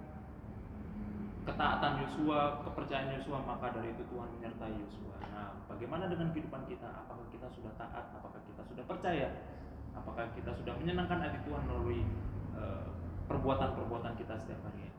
ketaatan 1.43 2.07
Yosua, 2.07 2.63
kepercayaan 2.65 3.19
Yosua, 3.19 3.43
maka 3.43 3.75
dari 3.75 3.93
itu 3.93 4.05
Tuhan 4.09 4.29
menyertai 4.39 4.73
Yosua. 4.79 5.17
Nah, 5.33 5.61
bagaimana 5.67 6.07
dengan 6.07 6.31
kehidupan 6.31 6.65
kita? 6.71 6.87
Apakah 7.05 7.27
kita 7.35 7.49
sudah 7.51 7.73
taat? 7.77 8.15
Apakah 8.15 8.41
kita 8.47 8.63
sudah 8.63 8.85
percaya? 8.87 9.29
Apakah 9.93 10.31
kita 10.33 10.55
sudah 10.55 10.75
menyenangkan 10.79 11.19
hati 11.21 11.41
Tuhan 11.45 11.63
melalui 11.67 12.07
eh, 12.57 12.87
perbuatan-perbuatan 13.27 14.13
kita 14.19 14.35
setiap 14.43 14.61
hari? 14.67 14.91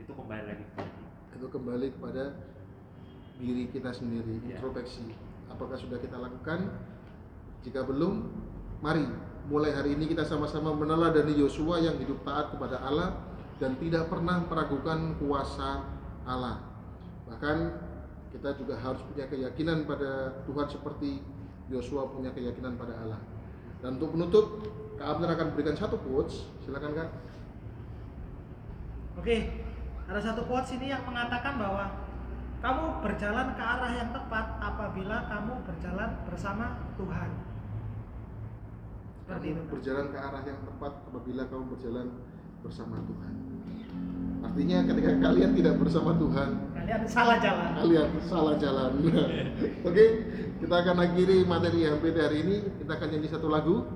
Itu 0.00 0.12
kembali 0.16 0.44
lagi 0.48 0.64
itu 1.42 1.50
kembali 1.50 1.98
kepada 1.98 2.38
diri 3.42 3.66
kita 3.74 3.90
sendiri 3.90 4.38
Iya. 4.46 4.62
introspeksi. 4.62 5.10
Apakah 5.50 5.74
sudah 5.74 5.98
kita 5.98 6.14
lakukan? 6.14 6.70
Jika 7.66 7.82
belum 7.82 8.30
mari. 8.78 9.10
Mulai 9.50 9.74
hari 9.74 9.98
ini 9.98 10.06
kita 10.06 10.22
sama-sama 10.22 10.70
meneladani 10.70 11.34
Yosua 11.34 11.82
yang 11.82 11.98
hidup 11.98 12.22
taat 12.22 12.54
kepada 12.54 12.78
Allah 12.78 13.18
dan 13.58 13.74
tidak 13.82 14.06
pernah 14.06 14.38
meragukan 14.46 15.18
kuasa 15.18 15.82
Allah. 16.22 16.62
Bahkan 17.26 17.56
kita 18.30 18.54
juga 18.54 18.78
harus 18.78 19.02
punya 19.02 19.26
keyakinan 19.26 19.82
pada 19.82 20.46
Tuhan 20.46 20.70
seperti 20.70 21.18
Yosua 21.74 22.06
punya 22.14 22.30
keyakinan 22.30 22.78
pada 22.78 22.94
Allah 23.02 23.18
dan 23.82 23.98
untuk 23.98 24.14
menutup 24.14 24.46
Kak 24.96 25.18
Abner 25.18 25.34
akan 25.34 25.46
berikan 25.58 25.74
satu 25.74 25.98
quotes 25.98 26.46
silakan 26.62 26.94
Kak 26.94 27.10
Oke, 29.12 29.36
ada 30.08 30.20
satu 30.24 30.48
quotes 30.48 30.72
ini 30.80 30.88
yang 30.88 31.04
mengatakan 31.04 31.60
bahwa 31.60 31.84
kamu 32.64 32.84
berjalan 33.04 33.52
ke 33.58 33.62
arah 33.62 33.92
yang 33.92 34.10
tepat 34.14 34.56
apabila 34.62 35.16
kamu 35.28 35.52
berjalan 35.66 36.10
bersama 36.30 36.66
Tuhan. 36.96 37.30
Seperti 39.20 39.46
kamu 39.52 39.60
itu. 39.60 39.62
Berjalan 39.68 40.06
ke 40.14 40.18
arah 40.18 40.42
yang 40.46 40.60
tepat 40.64 40.92
apabila 41.10 41.42
kamu 41.50 41.64
berjalan 41.76 42.06
bersama 42.62 42.96
Tuhan. 43.04 43.34
Artinya 44.42 44.78
ketika 44.90 45.12
kalian 45.22 45.50
tidak 45.58 45.74
bersama 45.76 46.10
Tuhan, 46.16 46.50
Kalian 46.82 47.06
salah 47.06 47.38
jalan. 47.38 47.70
kalian 47.78 48.10
salah 48.26 48.54
jalan. 48.58 48.92
Oke, 49.86 50.04
kita 50.58 50.74
akan 50.82 50.96
akhiri 50.98 51.46
materi 51.46 51.86
HMPT 51.86 52.16
hari 52.18 52.38
ini. 52.42 52.56
Kita 52.82 52.98
akan 52.98 53.06
nyanyi 53.06 53.28
satu 53.30 53.46
lagu. 53.46 53.86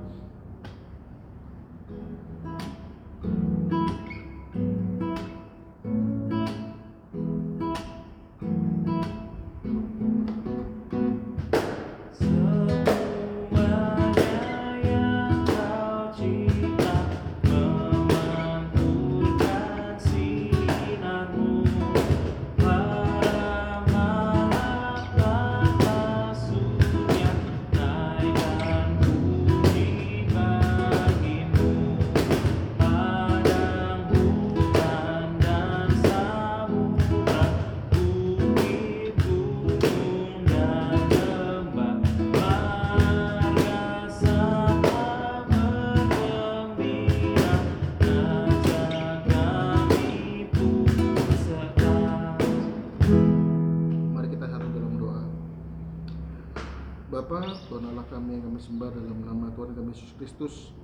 Bapa, 57.07 57.39
Tuhan 57.71 57.87
Allah 57.87 58.03
kami 58.11 58.35
yang 58.35 58.51
kami 58.51 58.59
sembah 58.59 58.91
dalam 58.91 59.23
nama 59.23 59.47
Tuhan 59.55 59.79
kami 59.79 59.95
Yesus 59.95 60.11
Kristus. 60.19 60.75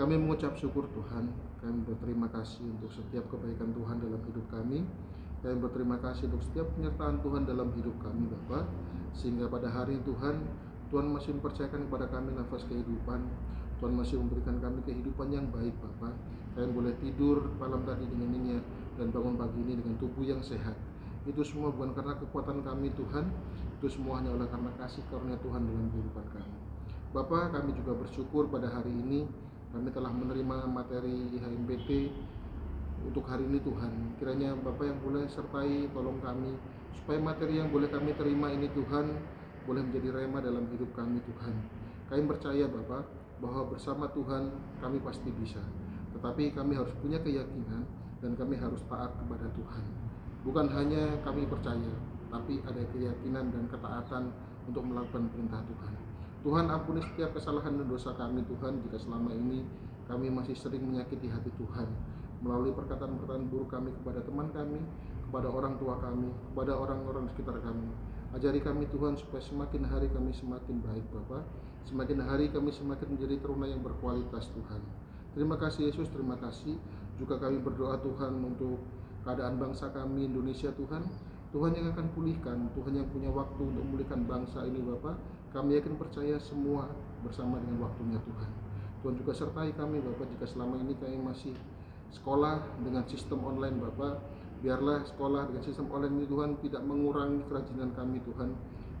Kami 0.00 0.16
mengucap 0.16 0.56
syukur 0.56 0.88
Tuhan. 0.96 1.28
Kami 1.60 1.84
berterima 1.84 2.24
kasih 2.32 2.72
untuk 2.72 2.88
setiap 2.88 3.28
kebaikan 3.28 3.76
Tuhan 3.76 4.00
dalam 4.00 4.16
hidup 4.16 4.48
kami. 4.48 4.88
Kami 5.44 5.54
berterima 5.60 6.00
kasih 6.00 6.32
untuk 6.32 6.40
setiap 6.40 6.72
penyertaan 6.72 7.20
Tuhan 7.20 7.44
dalam 7.44 7.68
hidup 7.76 7.92
kami 8.00 8.32
Bapa. 8.32 8.64
Sehingga 9.12 9.44
pada 9.52 9.68
hari 9.68 10.00
Tuhan, 10.08 10.40
Tuhan 10.88 11.04
masih 11.12 11.36
mempercayakan 11.36 11.84
kepada 11.84 12.08
kami 12.16 12.32
nafas 12.32 12.64
kehidupan. 12.64 13.28
Tuhan 13.76 13.92
masih 13.92 14.24
memberikan 14.24 14.56
kami 14.64 14.80
kehidupan 14.88 15.28
yang 15.36 15.52
baik 15.52 15.76
Bapak. 15.84 16.16
Kami 16.56 16.72
boleh 16.72 16.96
tidur 16.96 17.44
malam 17.60 17.84
tadi 17.84 18.08
dengan 18.08 18.32
nyenyak 18.32 18.64
dan 18.96 19.12
bangun 19.12 19.36
pagi 19.36 19.60
ini 19.68 19.76
dengan 19.76 20.00
tubuh 20.00 20.24
yang 20.24 20.40
sehat. 20.40 20.80
Itu 21.28 21.44
semua 21.44 21.68
bukan 21.68 21.92
karena 21.92 22.16
kekuatan 22.16 22.64
kami 22.64 22.88
Tuhan, 22.96 23.28
itu 23.78 23.86
semua 23.94 24.18
hanya 24.18 24.34
oleh 24.34 24.50
karena 24.50 24.74
kasih 24.74 25.06
karunia 25.06 25.38
Tuhan 25.38 25.62
dalam 25.62 25.86
kehidupan 25.94 26.26
kami. 26.34 26.56
Bapak, 27.14 27.54
kami 27.54 27.70
juga 27.78 27.94
bersyukur 27.94 28.50
pada 28.50 28.66
hari 28.66 28.90
ini 28.90 29.22
kami 29.70 29.94
telah 29.94 30.10
menerima 30.10 30.66
materi 30.66 31.38
HMPT 31.38 32.10
untuk 33.06 33.22
hari 33.30 33.46
ini 33.46 33.62
Tuhan. 33.62 34.18
Kiranya 34.18 34.58
Bapak 34.58 34.82
yang 34.82 34.98
boleh 34.98 35.30
sertai 35.30 35.86
tolong 35.94 36.18
kami 36.18 36.58
supaya 36.98 37.22
materi 37.22 37.62
yang 37.62 37.70
boleh 37.70 37.86
kami 37.86 38.16
terima 38.18 38.50
ini 38.50 38.66
Tuhan 38.74 39.14
boleh 39.68 39.82
menjadi 39.84 40.08
rema 40.10 40.42
dalam 40.42 40.66
hidup 40.74 40.90
kami 40.96 41.22
Tuhan. 41.22 41.54
Kami 42.10 42.22
percaya 42.26 42.64
Bapak 42.66 43.04
bahwa 43.38 43.70
bersama 43.70 44.10
Tuhan 44.10 44.50
kami 44.82 44.98
pasti 45.04 45.30
bisa. 45.38 45.62
Tetapi 46.18 46.56
kami 46.56 46.74
harus 46.74 46.90
punya 46.98 47.22
keyakinan 47.22 47.86
dan 48.18 48.32
kami 48.34 48.58
harus 48.58 48.82
taat 48.90 49.14
kepada 49.14 49.46
Tuhan. 49.54 49.84
Bukan 50.42 50.66
hanya 50.72 51.20
kami 51.22 51.44
percaya, 51.44 51.92
tapi 52.28 52.60
ada 52.64 52.82
keyakinan 52.92 53.50
dan 53.52 53.64
ketaatan 53.68 54.32
untuk 54.68 54.84
melakukan 54.84 55.28
perintah 55.32 55.64
Tuhan. 55.64 55.94
Tuhan 56.44 56.66
ampuni 56.70 57.02
setiap 57.02 57.34
kesalahan 57.34 57.74
dan 57.76 57.86
dosa 57.90 58.14
kami 58.14 58.46
Tuhan 58.46 58.78
jika 58.86 58.96
selama 59.00 59.34
ini 59.34 59.66
kami 60.06 60.30
masih 60.32 60.54
sering 60.54 60.86
menyakiti 60.86 61.28
hati 61.28 61.50
Tuhan 61.58 61.88
melalui 62.38 62.70
perkataan-perkataan 62.70 63.50
buruk 63.50 63.74
kami 63.74 63.90
kepada 63.90 64.22
teman 64.22 64.46
kami, 64.54 64.78
kepada 65.26 65.50
orang 65.50 65.74
tua 65.82 65.98
kami, 65.98 66.30
kepada 66.52 66.72
orang-orang 66.78 67.26
di 67.26 67.30
sekitar 67.34 67.58
kami. 67.58 67.90
Ajari 68.30 68.60
kami 68.62 68.84
Tuhan 68.92 69.16
supaya 69.18 69.42
semakin 69.42 69.88
hari 69.88 70.06
kami 70.12 70.30
semakin 70.36 70.84
baik 70.84 71.04
Bapak, 71.10 71.42
semakin 71.88 72.22
hari 72.22 72.52
kami 72.52 72.70
semakin 72.70 73.16
menjadi 73.16 73.40
teruna 73.40 73.66
yang 73.66 73.82
berkualitas 73.82 74.52
Tuhan. 74.52 74.80
Terima 75.32 75.56
kasih 75.56 75.90
Yesus, 75.90 76.08
terima 76.12 76.36
kasih. 76.38 76.76
Juga 77.18 77.40
kami 77.40 77.58
berdoa 77.58 77.98
Tuhan 77.98 78.38
untuk 78.44 78.78
keadaan 79.26 79.58
bangsa 79.58 79.90
kami 79.90 80.30
Indonesia 80.30 80.70
Tuhan. 80.76 81.02
Tuhan 81.48 81.72
yang 81.72 81.88
akan 81.96 82.06
pulihkan, 82.12 82.68
Tuhan 82.76 82.92
yang 82.92 83.08
punya 83.08 83.32
waktu 83.32 83.60
untuk 83.64 83.80
memulihkan 83.80 84.28
bangsa 84.28 84.68
ini 84.68 84.84
Bapak. 84.84 85.16
Kami 85.48 85.80
yakin 85.80 85.96
percaya 85.96 86.36
semua 86.36 86.92
bersama 87.24 87.56
dengan 87.56 87.88
waktunya 87.88 88.20
Tuhan. 88.20 88.50
Tuhan 89.00 89.14
juga 89.16 89.32
sertai 89.32 89.72
kami 89.72 90.04
Bapak 90.04 90.28
jika 90.36 90.44
selama 90.44 90.76
ini 90.76 90.92
kami 91.00 91.16
masih 91.24 91.56
sekolah 92.12 92.60
dengan 92.84 93.00
sistem 93.08 93.40
online 93.48 93.80
Bapak. 93.80 94.20
Biarlah 94.60 95.08
sekolah 95.08 95.48
dengan 95.48 95.64
sistem 95.64 95.88
online 95.88 96.20
ini 96.20 96.26
Tuhan 96.28 96.50
tidak 96.60 96.82
mengurangi 96.84 97.40
kerajinan 97.48 97.96
kami 97.96 98.20
Tuhan. 98.28 98.52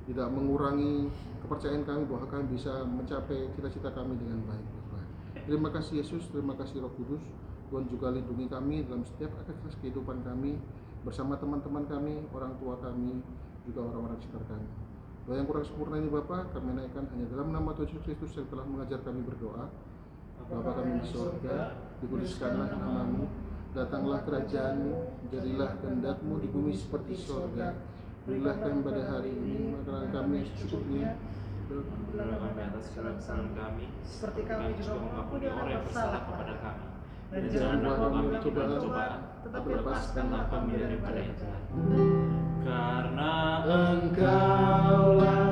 Tidak 0.08 0.28
mengurangi 0.32 1.12
kepercayaan 1.44 1.84
kami 1.84 2.02
bahwa 2.08 2.24
kami 2.32 2.56
bisa 2.56 2.80
mencapai 2.80 3.52
cita-cita 3.52 3.92
kami 3.92 4.16
dengan 4.16 4.40
baik 4.48 4.64
Bapak. 4.64 5.04
Terima 5.44 5.68
kasih 5.68 6.00
Yesus, 6.00 6.24
terima 6.32 6.56
kasih 6.56 6.80
Roh 6.80 6.96
Kudus. 6.96 7.20
Tuhan 7.68 7.84
juga 7.92 8.08
lindungi 8.08 8.48
kami 8.48 8.88
dalam 8.88 9.04
setiap 9.04 9.36
aktivitas 9.44 9.76
kehidupan 9.84 10.24
kami 10.24 10.56
bersama 11.08 11.40
teman-teman 11.40 11.88
kami, 11.88 12.20
orang 12.36 12.52
tua 12.60 12.76
kami, 12.84 13.24
juga 13.64 13.88
orang-orang 13.88 14.20
sekitar 14.20 14.44
kami. 14.44 14.68
Doa 15.24 15.40
yang 15.40 15.48
kurang 15.48 15.64
sempurna 15.64 15.96
ini 15.96 16.08
Bapak, 16.12 16.52
kami 16.52 16.76
naikkan 16.76 17.08
hanya 17.08 17.26
dalam 17.32 17.48
nama 17.48 17.72
Tuhan 17.72 17.88
Yesus 17.88 18.04
Kristus 18.04 18.32
yang 18.36 18.48
telah 18.52 18.64
mengajar 18.68 19.00
kami 19.00 19.24
berdoa. 19.24 19.72
Bapa 20.48 20.70
kami 20.80 21.00
di 21.00 21.08
sorga, 21.08 21.76
dikuduskanlah 22.00 22.72
namamu, 22.76 23.24
datanglah 23.76 24.24
kerajaanmu, 24.24 24.92
jadilah 25.28 25.76
kehendakmu 25.80 26.40
di 26.44 26.48
bumi 26.48 26.72
seperti 26.76 27.16
sorga. 27.16 27.76
Berilah 28.24 28.56
kami 28.60 28.80
pada 28.84 29.02
hari 29.08 29.32
ini 29.32 29.76
makanan 29.76 30.12
kami 30.12 30.44
secukupnya, 30.44 31.16
Ampunilah 31.68 32.36
kami 32.40 32.60
atas 32.64 32.84
segala 32.88 33.12
kesalahan 33.20 33.52
kami, 33.52 33.92
Seperti 34.00 34.40
kami 34.48 34.72
juga 34.80 34.96
mengampuni 35.04 35.46
orang 35.52 35.68
yang 35.68 35.84
bersalah 35.84 36.20
kepada 36.24 36.54
kami. 36.64 36.84
Dan 37.28 37.40
Dan 37.44 37.48
jangan 37.52 37.76
jangan 37.76 37.76
bawa 37.84 37.96
bawa 37.96 38.08
kami 38.08 38.36
ke 38.40 38.50
dalam 38.56 38.80
cobaan, 38.80 39.20
tetapi 39.44 39.68
tetapi 39.68 39.68
lepaskanlah 39.82 40.42
kami 40.50 40.72
daripada 40.78 41.18
yang 41.20 41.36
jahat. 41.38 41.64
Karena 42.64 43.34
Engkaulah 43.68 45.46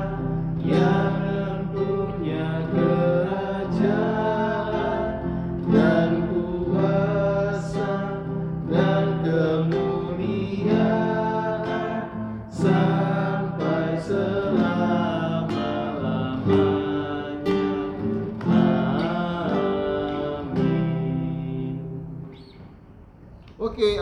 yang 0.59 1.26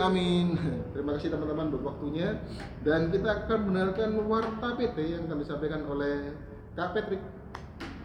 Amin. 0.06 0.54
Terima 0.94 1.18
kasih 1.18 1.34
teman-teman 1.34 1.74
buat 1.74 1.84
waktunya 1.94 2.38
dan 2.86 3.10
kita 3.10 3.26
akan 3.26 3.58
mendengarkan 3.66 4.10
warta 4.30 4.78
PT 4.78 4.96
yang 5.02 5.22
akan 5.26 5.38
disampaikan 5.42 5.82
oleh 5.90 6.30
Kak 6.78 6.94
Patrick. 6.94 7.22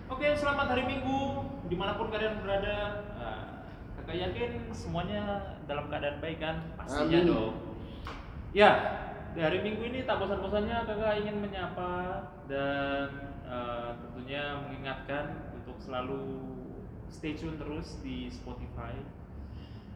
Oke, 0.09 0.33
selamat 0.33 0.73
hari 0.73 0.83
Minggu 0.89 1.45
di 1.69 1.75
mana 1.77 2.01
pun 2.01 2.09
kalian 2.09 2.41
berada. 2.41 3.05
Nah, 3.15 3.41
kakak 4.01 4.17
yakin 4.17 4.73
semuanya 4.73 5.53
dalam 5.69 5.93
keadaan 5.93 6.17
baik 6.17 6.41
kan? 6.41 6.73
Pastinya 6.73 7.21
Amin. 7.21 7.29
dong. 7.29 7.55
Ya, 8.51 8.71
di 9.37 9.39
hari 9.45 9.61
Minggu 9.61 9.85
ini 9.85 10.01
tak 10.03 10.17
bosan-bosannya 10.17 10.81
kakak 10.89 11.21
ingin 11.21 11.37
menyapa 11.37 12.25
dan 12.49 13.07
eh, 13.45 13.89
tentunya 14.01 14.57
mengingatkan 14.65 15.53
untuk 15.53 15.77
selalu 15.77 16.49
stay 17.13 17.37
tune 17.37 17.61
terus 17.61 18.01
di 18.01 18.25
Spotify 18.33 18.97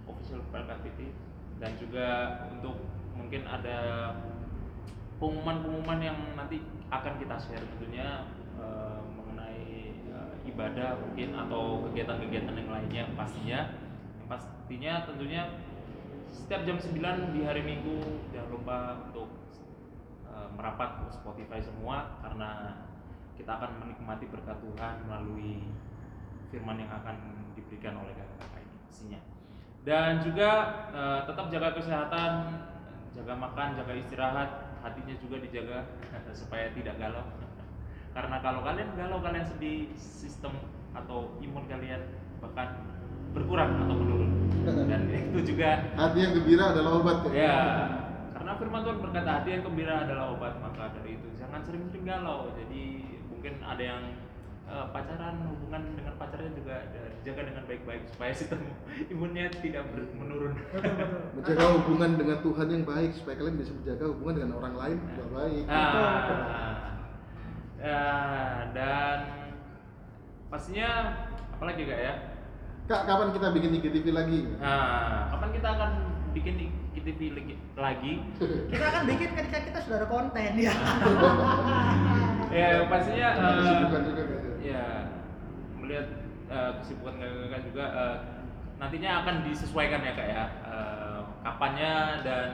official 0.05 0.45
PLKPT 0.53 1.33
dan 1.59 1.71
juga 1.79 2.07
untuk 2.51 2.75
mungkin 3.15 3.47
ada 3.47 4.11
pengumuman-pengumuman 5.17 5.99
yang 6.03 6.17
nanti 6.35 6.59
akan 6.91 7.15
kita 7.17 7.35
share 7.39 7.63
tentunya 7.75 8.27
eh, 8.59 8.99
mengenai 9.15 9.95
eh, 9.95 10.49
ibadah 10.51 10.99
mungkin 10.99 11.33
atau 11.33 11.87
kegiatan-kegiatan 11.89 12.55
yang 12.55 12.69
lainnya 12.71 13.03
pastinya. 13.15 13.59
Yang 14.19 14.27
pastinya 14.27 14.93
tentunya 15.07 15.41
setiap 16.27 16.67
jam 16.67 16.75
9 16.75 17.31
di 17.31 17.41
hari 17.47 17.63
Minggu 17.63 18.27
jangan 18.35 18.49
lupa 18.51 18.77
untuk 19.07 19.29
eh, 20.27 20.49
merapat 20.53 20.99
ke 20.99 21.05
Spotify 21.15 21.63
semua 21.63 22.19
karena 22.19 22.83
kita 23.35 23.51
akan 23.51 23.83
menikmati 23.83 24.27
berkat 24.31 24.59
Tuhan 24.59 24.95
melalui 25.07 25.63
firman 26.51 26.79
yang 26.79 26.91
akan 26.91 27.15
diberikan 27.55 27.99
oleh 27.99 28.15
kakak-kakak 28.15 28.63
ini 28.63 28.75
pastinya 28.87 29.19
dan 29.85 30.17
juga 30.25 30.49
eh, 30.89 31.19
tetap 31.29 31.45
jaga 31.53 31.69
kesehatan 31.77 32.31
jaga 33.13 33.33
makan 33.37 33.77
jaga 33.79 33.93
istirahat 33.95 34.49
hatinya 34.81 35.15
juga 35.21 35.39
dijaga 35.39 35.79
supaya 36.41 36.73
tidak 36.73 36.97
galau. 36.97 37.23
Karena 38.17 38.41
kalau 38.41 38.65
kalian 38.65 38.89
galau 38.97 39.21
kalian 39.21 39.45
sedih 39.45 39.93
sistem 39.95 40.57
atau 40.97 41.37
imun 41.39 41.69
kalian 41.69 42.01
bahkan 42.41 42.81
berkurang 43.31 43.77
atau 43.85 43.95
menurun. 43.95 44.31
Dan 44.89 45.05
itu 45.13 45.53
juga 45.53 45.85
Hati 45.93 46.17
yang 46.17 46.33
gembira 46.33 46.73
adalah 46.73 46.91
obat 46.99 47.17
ya. 47.29 47.33
ya 47.33 47.57
karena 48.35 48.61
firman 48.61 48.85
Tuhan 48.85 48.99
berkata 49.01 49.29
hati 49.41 49.49
yang 49.57 49.63
gembira 49.65 50.05
adalah 50.05 50.37
obat 50.37 50.53
maka 50.61 50.93
dari 50.93 51.17
itu 51.17 51.27
jangan 51.37 51.65
sering-sering 51.65 52.05
galau. 52.05 52.53
Jadi 52.53 53.05
mungkin 53.25 53.57
ada 53.65 53.81
yang 53.81 54.01
eh, 54.65 54.85
pacaran 54.89 55.35
hubungan 55.45 55.83
dengan 55.93 56.13
pacarnya 56.15 56.51
juga 56.51 56.75
dijaga 57.15 57.41
dengan 57.45 57.63
baik-baik 57.65 58.01
supaya 58.07 58.31
sistem 58.31 58.61
imunnya 59.13 59.49
tidak 59.51 59.85
ber- 59.89 60.13
menurun. 60.13 60.53
Betul 60.73 60.81
betul. 60.81 61.19
Menjaga 61.35 61.65
hubungan 61.75 62.11
dengan 62.15 62.37
Tuhan 62.39 62.67
yang 62.69 62.83
baik 62.83 63.11
supaya 63.13 63.35
kalian 63.35 63.57
bisa 63.57 63.71
menjaga 63.71 64.05
hubungan 64.07 64.33
dengan 64.35 64.51
orang 64.57 64.75
lain 64.75 64.97
juga 65.05 65.25
baik. 65.33 65.63
Nah, 65.65 66.75
ya, 67.77 68.03
dan 68.71 69.19
pastinya 70.47 70.89
apalagi 71.51 71.83
kak 71.83 71.99
ya? 71.99 72.13
Kak, 72.85 73.01
kapan 73.03 73.33
kita 73.33 73.47
bikin 73.49 73.71
IGTV 73.75 74.05
lagi? 74.11 74.39
nah 74.61 75.25
kapan 75.29 75.49
kita 75.51 75.67
akan 75.67 75.91
bikin 76.31 76.55
IGTV 76.93 77.21
lagi- 77.33 77.59
lagi? 77.75 78.13
Kita 78.71 78.85
akan 78.85 79.03
bikin 79.05 79.29
ketika 79.33 79.59
kita 79.63 79.79
sudah 79.81 79.97
ada 79.99 80.07
konten 80.07 80.51
ya. 80.55 80.73
Ya 82.49 82.85
pastinya 82.85 83.27
eh, 83.33 83.53
Kesibukan 83.57 84.01
juga 84.05 84.21
gitu. 84.23 84.49
ya 84.61 84.83
melihat 85.85 86.07
eh, 86.49 86.71
kesibukan 86.81 87.15
kakak-kakak 87.21 87.61
juga 87.69 87.85
eh, 87.93 88.17
nantinya 88.75 89.11
akan 89.23 89.35
disesuaikan 89.47 90.01
ya 90.03 90.13
kak 90.17 90.27
ya. 90.27 90.45
Eh, 90.65 91.19
kapannya 91.45 91.93
dan 92.25 92.47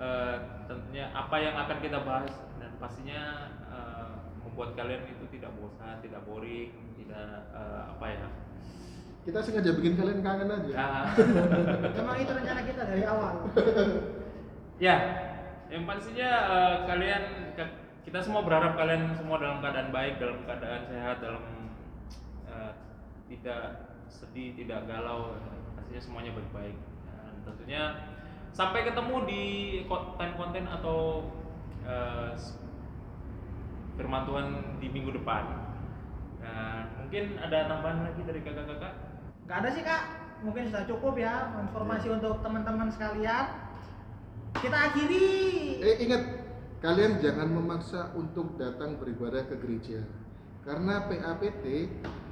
eh, 0.00 0.34
tentunya 0.64 1.12
apa 1.12 1.36
yang 1.38 1.54
akan 1.60 1.78
kita 1.84 1.98
bahas 2.02 2.32
dan 2.56 2.72
pastinya 2.80 3.52
eh, 3.68 4.12
membuat 4.42 4.72
kalian 4.74 5.04
itu 5.06 5.24
tidak 5.38 5.52
bosan 5.60 6.00
tidak 6.00 6.24
boring 6.24 6.72
tidak 6.96 7.52
eh, 7.52 7.82
apa 7.92 8.06
ya. 8.08 8.28
Kita 9.24 9.40
sengaja 9.40 9.72
bikin 9.80 9.96
kalian 9.96 10.20
kangen 10.20 10.52
aja. 10.52 10.68
ya. 10.68 10.88
Memang 11.96 12.16
itu 12.20 12.32
rencana 12.32 12.60
kita 12.60 12.82
dari 12.84 13.04
awal. 13.08 13.48
Ya 14.76 14.96
yang 15.72 15.88
pastinya 15.88 16.30
eh, 16.50 16.76
kalian 16.86 17.22
kita 18.04 18.20
semua 18.20 18.44
berharap 18.44 18.76
kalian 18.76 19.16
semua 19.16 19.40
dalam 19.40 19.64
keadaan 19.64 19.88
baik 19.88 20.20
dalam 20.20 20.44
keadaan 20.44 20.82
sehat 20.86 21.24
dalam 21.24 21.40
tidak 23.30 23.94
sedih 24.08 24.52
tidak 24.54 24.84
galau 24.86 25.34
pastinya 25.74 26.00
semuanya 26.00 26.32
baik-baik. 26.36 26.76
Dan 27.08 27.32
tentunya 27.44 27.82
sampai 28.54 28.86
ketemu 28.86 29.16
di 29.26 29.42
konten-konten 29.90 30.64
atau 30.68 31.28
firman 33.94 34.24
Tuhan 34.26 34.46
di 34.80 34.86
minggu 34.90 35.14
depan. 35.22 35.44
Dan 36.44 36.84
mungkin 37.00 37.40
ada 37.40 37.58
tambahan 37.70 38.04
lagi 38.04 38.20
dari 38.26 38.40
kakak-kakak? 38.44 38.94
Nggak 39.48 39.58
ada 39.60 39.68
sih 39.72 39.84
kak. 39.84 40.02
Mungkin 40.44 40.68
sudah 40.68 40.84
cukup 40.84 41.14
ya 41.16 41.56
informasi 41.56 42.12
untuk 42.12 42.44
teman-teman 42.44 42.92
sekalian. 42.92 43.48
Kita 44.60 44.76
akhiri. 44.92 45.26
Eh 45.80 45.96
ingat, 46.04 46.22
kalian 46.84 47.16
jangan 47.18 47.48
memaksa 47.48 48.12
untuk 48.12 48.60
datang 48.60 49.00
beribadah 49.00 49.44
ke 49.48 49.56
gereja. 49.56 50.04
Karena 50.64 51.04
PAPT 51.04 51.64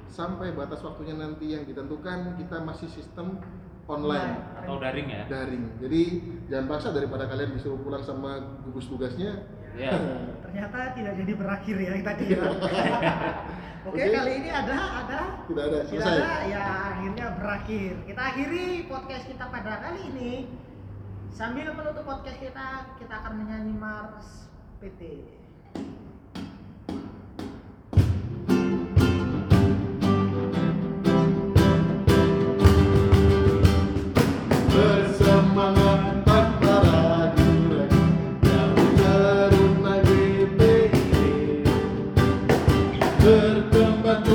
sampai 0.09 0.53
batas 0.57 0.81
waktunya 0.81 1.13
nanti 1.13 1.53
yang 1.53 1.65
ditentukan 1.69 2.37
kita 2.37 2.65
masih 2.65 2.89
sistem 2.89 3.37
online. 3.85 4.41
Atau 4.57 4.81
daring 4.81 5.07
ya? 5.09 5.23
Daring. 5.29 5.63
Jadi 5.81 6.01
jangan 6.49 6.65
paksa 6.69 6.89
daripada 6.93 7.29
kalian 7.29 7.53
disuruh 7.53 7.77
pulang 7.81 8.01
sama 8.01 8.61
gugus 8.65 8.89
tugasnya. 8.89 9.45
ya 9.73 9.89
ternyata 10.45 10.93
tidak 10.93 11.13
jadi 11.17 11.33
berakhir 11.33 11.75
ya 11.81 11.91
tadi. 12.05 12.25
Ya 12.29 12.41
oke 13.89 13.97
Oke. 13.97 14.05
kali 14.05 14.31
ini 14.37 14.49
ada 14.53 14.75
ada. 15.01 15.19
Tidak 15.49 15.63
ada, 15.65 15.79
tidak 15.89 16.05
selesai. 16.05 16.17
ada 16.21 16.33
ya 16.45 16.63
akhirnya 16.93 17.25
berakhir. 17.37 17.93
Kita 18.05 18.21
akhiri 18.21 18.65
podcast 18.85 19.25
kita 19.25 19.45
pada 19.49 19.73
kali 19.81 20.01
ini. 20.13 20.31
Sambil 21.33 21.73
menutup 21.73 22.05
podcast 22.05 22.37
kita 22.37 22.97
kita 23.01 23.13
akan 23.25 23.33
menyanyi 23.41 23.73
Mars 23.73 24.45
PT 24.77 25.01
bertempat 43.23 44.27